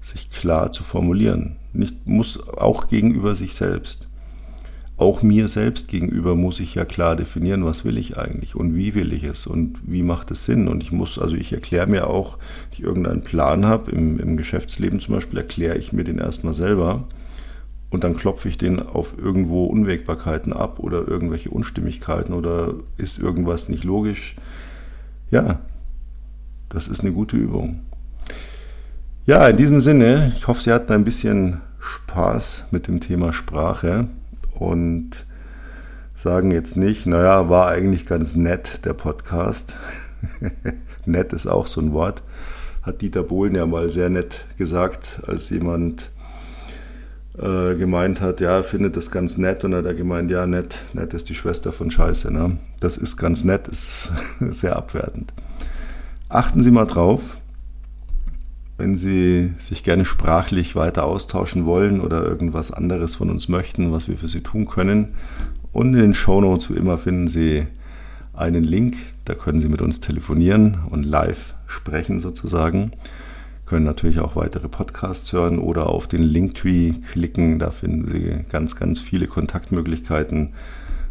sich 0.00 0.30
klar 0.30 0.70
zu 0.70 0.84
formulieren. 0.84 1.56
Nicht, 1.72 2.08
muss 2.08 2.40
auch 2.48 2.88
gegenüber 2.88 3.34
sich 3.34 3.54
selbst 3.54 4.05
auch 4.98 5.22
mir 5.22 5.48
selbst 5.48 5.88
gegenüber 5.88 6.34
muss 6.34 6.58
ich 6.58 6.74
ja 6.74 6.86
klar 6.86 7.16
definieren, 7.16 7.64
was 7.64 7.84
will 7.84 7.98
ich 7.98 8.16
eigentlich 8.16 8.54
und 8.54 8.74
wie 8.74 8.94
will 8.94 9.12
ich 9.12 9.24
es 9.24 9.46
und 9.46 9.78
wie 9.82 10.02
macht 10.02 10.30
es 10.30 10.46
Sinn. 10.46 10.68
Und 10.68 10.82
ich 10.82 10.90
muss, 10.90 11.18
also 11.18 11.36
ich 11.36 11.52
erkläre 11.52 11.86
mir 11.86 12.06
auch, 12.06 12.38
wenn 12.38 12.72
ich 12.72 12.82
irgendeinen 12.82 13.20
Plan 13.20 13.66
habe, 13.66 13.90
im, 13.90 14.18
im 14.18 14.36
Geschäftsleben 14.38 15.00
zum 15.00 15.14
Beispiel, 15.14 15.38
erkläre 15.38 15.76
ich 15.76 15.92
mir 15.92 16.04
den 16.04 16.18
erstmal 16.18 16.54
selber 16.54 17.04
und 17.90 18.04
dann 18.04 18.16
klopfe 18.16 18.48
ich 18.48 18.56
den 18.56 18.80
auf 18.80 19.16
irgendwo 19.18 19.66
Unwägbarkeiten 19.66 20.54
ab 20.54 20.78
oder 20.78 21.06
irgendwelche 21.06 21.50
Unstimmigkeiten 21.50 22.32
oder 22.32 22.74
ist 22.96 23.18
irgendwas 23.18 23.68
nicht 23.68 23.84
logisch. 23.84 24.36
Ja, 25.30 25.60
das 26.70 26.88
ist 26.88 27.00
eine 27.00 27.12
gute 27.12 27.36
Übung. 27.36 27.80
Ja, 29.26 29.46
in 29.46 29.56
diesem 29.58 29.80
Sinne, 29.80 30.32
ich 30.36 30.46
hoffe, 30.46 30.62
Sie 30.62 30.72
hatten 30.72 30.92
ein 30.92 31.04
bisschen 31.04 31.60
Spaß 31.80 32.68
mit 32.70 32.88
dem 32.88 33.00
Thema 33.00 33.32
Sprache 33.32 34.08
und 34.60 35.26
sagen 36.14 36.50
jetzt 36.50 36.76
nicht, 36.76 37.06
naja, 37.06 37.48
war 37.48 37.68
eigentlich 37.68 38.06
ganz 38.06 38.36
nett 38.36 38.84
der 38.84 38.94
Podcast. 38.94 39.76
nett 41.04 41.32
ist 41.32 41.46
auch 41.46 41.66
so 41.66 41.80
ein 41.80 41.92
Wort. 41.92 42.22
Hat 42.82 43.00
Dieter 43.02 43.22
Bohlen 43.22 43.54
ja 43.54 43.66
mal 43.66 43.90
sehr 43.90 44.08
nett 44.08 44.44
gesagt, 44.56 45.22
als 45.26 45.50
jemand 45.50 46.10
äh, 47.38 47.74
gemeint 47.74 48.20
hat, 48.20 48.40
ja, 48.40 48.62
findet 48.62 48.96
das 48.96 49.10
ganz 49.10 49.36
nett 49.36 49.64
und 49.64 49.74
hat 49.74 49.84
er 49.84 49.94
gemeint, 49.94 50.30
ja, 50.30 50.46
nett, 50.46 50.78
nett 50.94 51.12
ist 51.12 51.28
die 51.28 51.34
Schwester 51.34 51.72
von 51.72 51.90
Scheiße. 51.90 52.32
Ne? 52.32 52.58
Das 52.80 52.96
ist 52.96 53.16
ganz 53.16 53.44
nett, 53.44 53.68
ist 53.68 54.10
sehr 54.50 54.76
abwertend. 54.76 55.32
Achten 56.28 56.62
Sie 56.62 56.70
mal 56.70 56.86
drauf, 56.86 57.36
wenn 58.78 58.98
Sie 58.98 59.52
sich 59.58 59.82
gerne 59.82 60.04
sprachlich 60.04 60.76
weiter 60.76 61.04
austauschen 61.04 61.64
wollen 61.64 62.00
oder 62.00 62.22
irgendwas 62.22 62.72
anderes 62.72 63.16
von 63.16 63.30
uns 63.30 63.48
möchten, 63.48 63.92
was 63.92 64.08
wir 64.08 64.16
für 64.16 64.28
Sie 64.28 64.42
tun 64.42 64.66
können. 64.66 65.14
Und 65.72 65.94
in 65.94 66.00
den 66.00 66.14
Show 66.14 66.40
Notes 66.40 66.70
wie 66.70 66.78
immer 66.78 66.98
finden 66.98 67.28
Sie 67.28 67.66
einen 68.34 68.64
Link, 68.64 68.96
da 69.24 69.34
können 69.34 69.60
Sie 69.60 69.68
mit 69.68 69.80
uns 69.80 70.00
telefonieren 70.00 70.78
und 70.90 71.04
live 71.04 71.54
sprechen 71.66 72.20
sozusagen. 72.20 72.92
Können 73.64 73.86
natürlich 73.86 74.20
auch 74.20 74.36
weitere 74.36 74.68
Podcasts 74.68 75.32
hören 75.32 75.58
oder 75.58 75.88
auf 75.88 76.06
den 76.06 76.22
Linktree 76.22 76.92
klicken, 76.92 77.58
da 77.58 77.70
finden 77.70 78.08
Sie 78.08 78.48
ganz, 78.48 78.76
ganz 78.76 79.00
viele 79.00 79.26
Kontaktmöglichkeiten, 79.26 80.50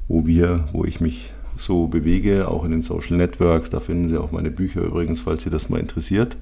wo 0.07 0.25
wir, 0.27 0.65
wo 0.71 0.85
ich 0.85 1.01
mich 1.01 1.33
so 1.57 1.87
bewege, 1.87 2.47
auch 2.47 2.63
in 2.63 2.71
den 2.71 2.81
Social 2.81 3.17
Networks. 3.17 3.71
Da 3.71 3.79
finden 3.79 4.09
Sie 4.09 4.17
auch 4.17 4.31
meine 4.31 4.51
Bücher 4.51 4.81
übrigens, 4.81 5.21
falls 5.21 5.43
Sie 5.43 5.49
das 5.49 5.69
mal 5.69 5.79
interessiert. 5.79 6.37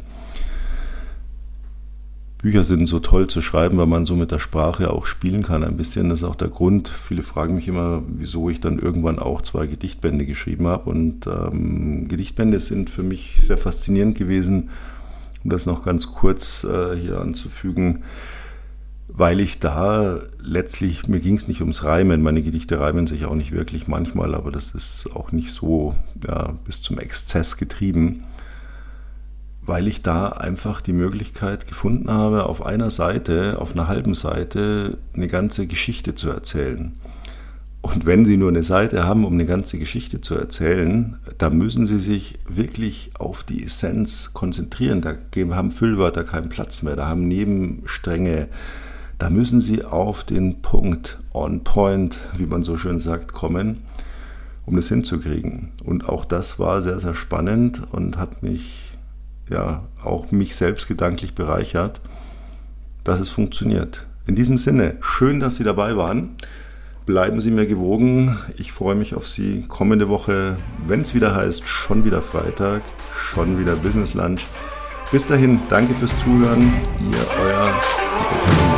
Bücher 2.43 2.65
sind 2.65 2.88
so 2.88 2.99
toll 2.99 3.29
zu 3.29 3.41
schreiben, 3.41 3.77
weil 3.77 3.88
man 3.88 4.06
so 4.06 4.17
mit 4.17 4.32
der 4.32 4.39
Sprache 4.39 4.91
auch 4.91 5.06
spielen 5.06 5.43
kann 5.43 5.63
ein 5.63 5.77
bisschen. 5.77 6.10
Das 6.10 6.19
ist 6.19 6.27
auch 6.27 6.36
der 6.36 6.49
Grund. 6.49 6.89
Viele 6.89 7.23
fragen 7.23 7.56
mich 7.56 7.69
immer, 7.69 8.03
wieso 8.06 8.49
ich 8.49 8.60
dann 8.60 8.79
irgendwann 8.79 9.17
auch 9.17 9.41
zwei 9.41 9.65
Gedichtbände 9.65 10.25
geschrieben 10.25 10.67
habe. 10.67 10.89
Und 10.89 11.25
ähm, 11.25 12.10
Gedichtbände 12.10 12.60
sind 12.60 12.89
für 12.89 13.01
mich 13.01 13.38
sehr 13.39 13.58
faszinierend 13.58 14.17
gewesen, 14.17 14.71
um 15.45 15.51
das 15.51 15.65
noch 15.65 15.86
ganz 15.86 16.08
kurz 16.08 16.65
äh, 16.65 16.97
hier 16.97 17.21
anzufügen, 17.21 18.03
weil 19.08 19.39
ich 19.39 19.60
da 19.60 20.19
letztlich, 20.41 21.08
mir 21.08 21.21
ging 21.21 21.38
es 21.38 21.47
nicht 21.47 21.62
ums 21.62 21.86
Reimen. 21.86 22.21
Meine 22.21 22.43
Gedichte 22.43 22.77
reimen 22.77 23.08
sich 23.08 23.23
auch 23.23 23.36
nicht 23.36 23.53
wirklich 23.53 23.88
manchmal, 23.88 24.36
aber 24.36 24.51
das 24.51 24.71
ist 24.71 25.10
auch 25.15 25.32
nicht 25.32 25.51
so 25.51 25.95
ja, 26.27 26.56
bis 26.65 26.82
zum 26.82 26.99
Exzess 26.99 27.56
getrieben 27.56 28.25
weil 29.65 29.88
ich 29.88 30.02
da 30.02 30.30
einfach 30.30 30.82
die 30.82 30.93
Möglichkeit 30.93 31.67
gefunden 31.67 32.10
habe, 32.10 32.45
auf 32.45 32.65
einer 32.65 32.89
Seite, 32.89 33.60
auf 33.60 33.73
einer 33.73 33.88
halben 33.88 34.15
Seite 34.15 34.97
eine 35.13 35.28
ganze 35.28 35.67
Geschichte 35.67 36.15
zu 36.15 36.30
erzählen. 36.30 36.93
Und 37.82 38.06
wenn 38.06 38.26
Sie 38.26 38.38
nur 38.38 38.47
eine 38.47 38.63
Seite 38.63 39.04
haben, 39.04 39.26
um 39.26 39.34
eine 39.34 39.45
ganze 39.45 39.78
Geschichte 39.78 40.21
zu 40.21 40.36
erzählen, 40.36 41.17
da 41.38 41.49
müssen 41.49 41.86
Sie 41.86 41.99
sich 41.99 42.39
wirklich 42.47 43.12
auf 43.19 43.43
die 43.43 43.62
Essenz 43.63 44.34
konzentrieren. 44.34 45.02
Da 45.02 45.15
haben 45.54 45.71
Füllwörter 45.71 46.23
keinen 46.23 46.47
Platz 46.47 46.82
mehr, 46.82 46.95
da 46.95 47.08
haben 47.08 47.28
Nebenstränge. 47.28 48.47
Da 49.19 49.30
müssen 49.30 49.60
Sie 49.60 49.84
auf 49.84 50.23
den 50.23 50.62
Punkt, 50.62 51.19
on 51.34 51.65
point, 51.65 52.19
wie 52.38 52.45
man 52.45 52.63
so 52.63 52.78
schön 52.78 53.02
sagt, 53.02 53.34
kommen, 53.34 53.80
um 54.65 54.78
das 54.78 54.88
hinzukriegen. 54.88 55.73
Und 55.84 56.08
auch 56.08 56.23
das 56.23 56.60
war 56.60 56.82
sehr, 56.82 57.02
sehr 57.02 57.15
spannend 57.15 57.84
und 57.91 58.17
hat 58.17 58.43
mich 58.43 58.92
ja 59.49 59.84
auch 60.03 60.32
mich 60.32 60.56
selbst 60.56 60.88
gedanklich 60.88 61.34
bereichert, 61.36 62.01
dass 63.03 63.19
es 63.19 63.29
funktioniert. 63.29 64.08
In 64.25 64.36
diesem 64.36 64.58
Sinne, 64.58 64.95
schön, 65.01 65.39
dass 65.39 65.58
Sie 65.58 65.63
dabei 65.63 65.97
waren. 65.97 66.36
Bleiben 67.06 67.41
Sie 67.41 67.51
mir 67.51 67.65
gewogen. 67.65 68.38
Ich 68.58 68.71
freue 68.71 68.95
mich 68.95 69.15
auf 69.15 69.27
Sie 69.27 69.65
kommende 69.67 70.08
Woche, 70.08 70.56
wenn 70.88 71.01
es 71.01 71.13
wieder 71.13 71.36
heißt, 71.36 71.67
schon 71.67 72.06
wieder 72.06 72.21
Freitag, 72.21 72.84
schon 73.13 73.60
wieder 73.60 73.75
Business 73.75 74.13
Lunch. 74.13 74.45
Bis 75.12 75.27
dahin, 75.27 75.60
danke 75.69 75.93
fürs 75.93 76.17
Zuhören. 76.17 76.73
Ihr, 77.12 77.43
euer 77.43 78.72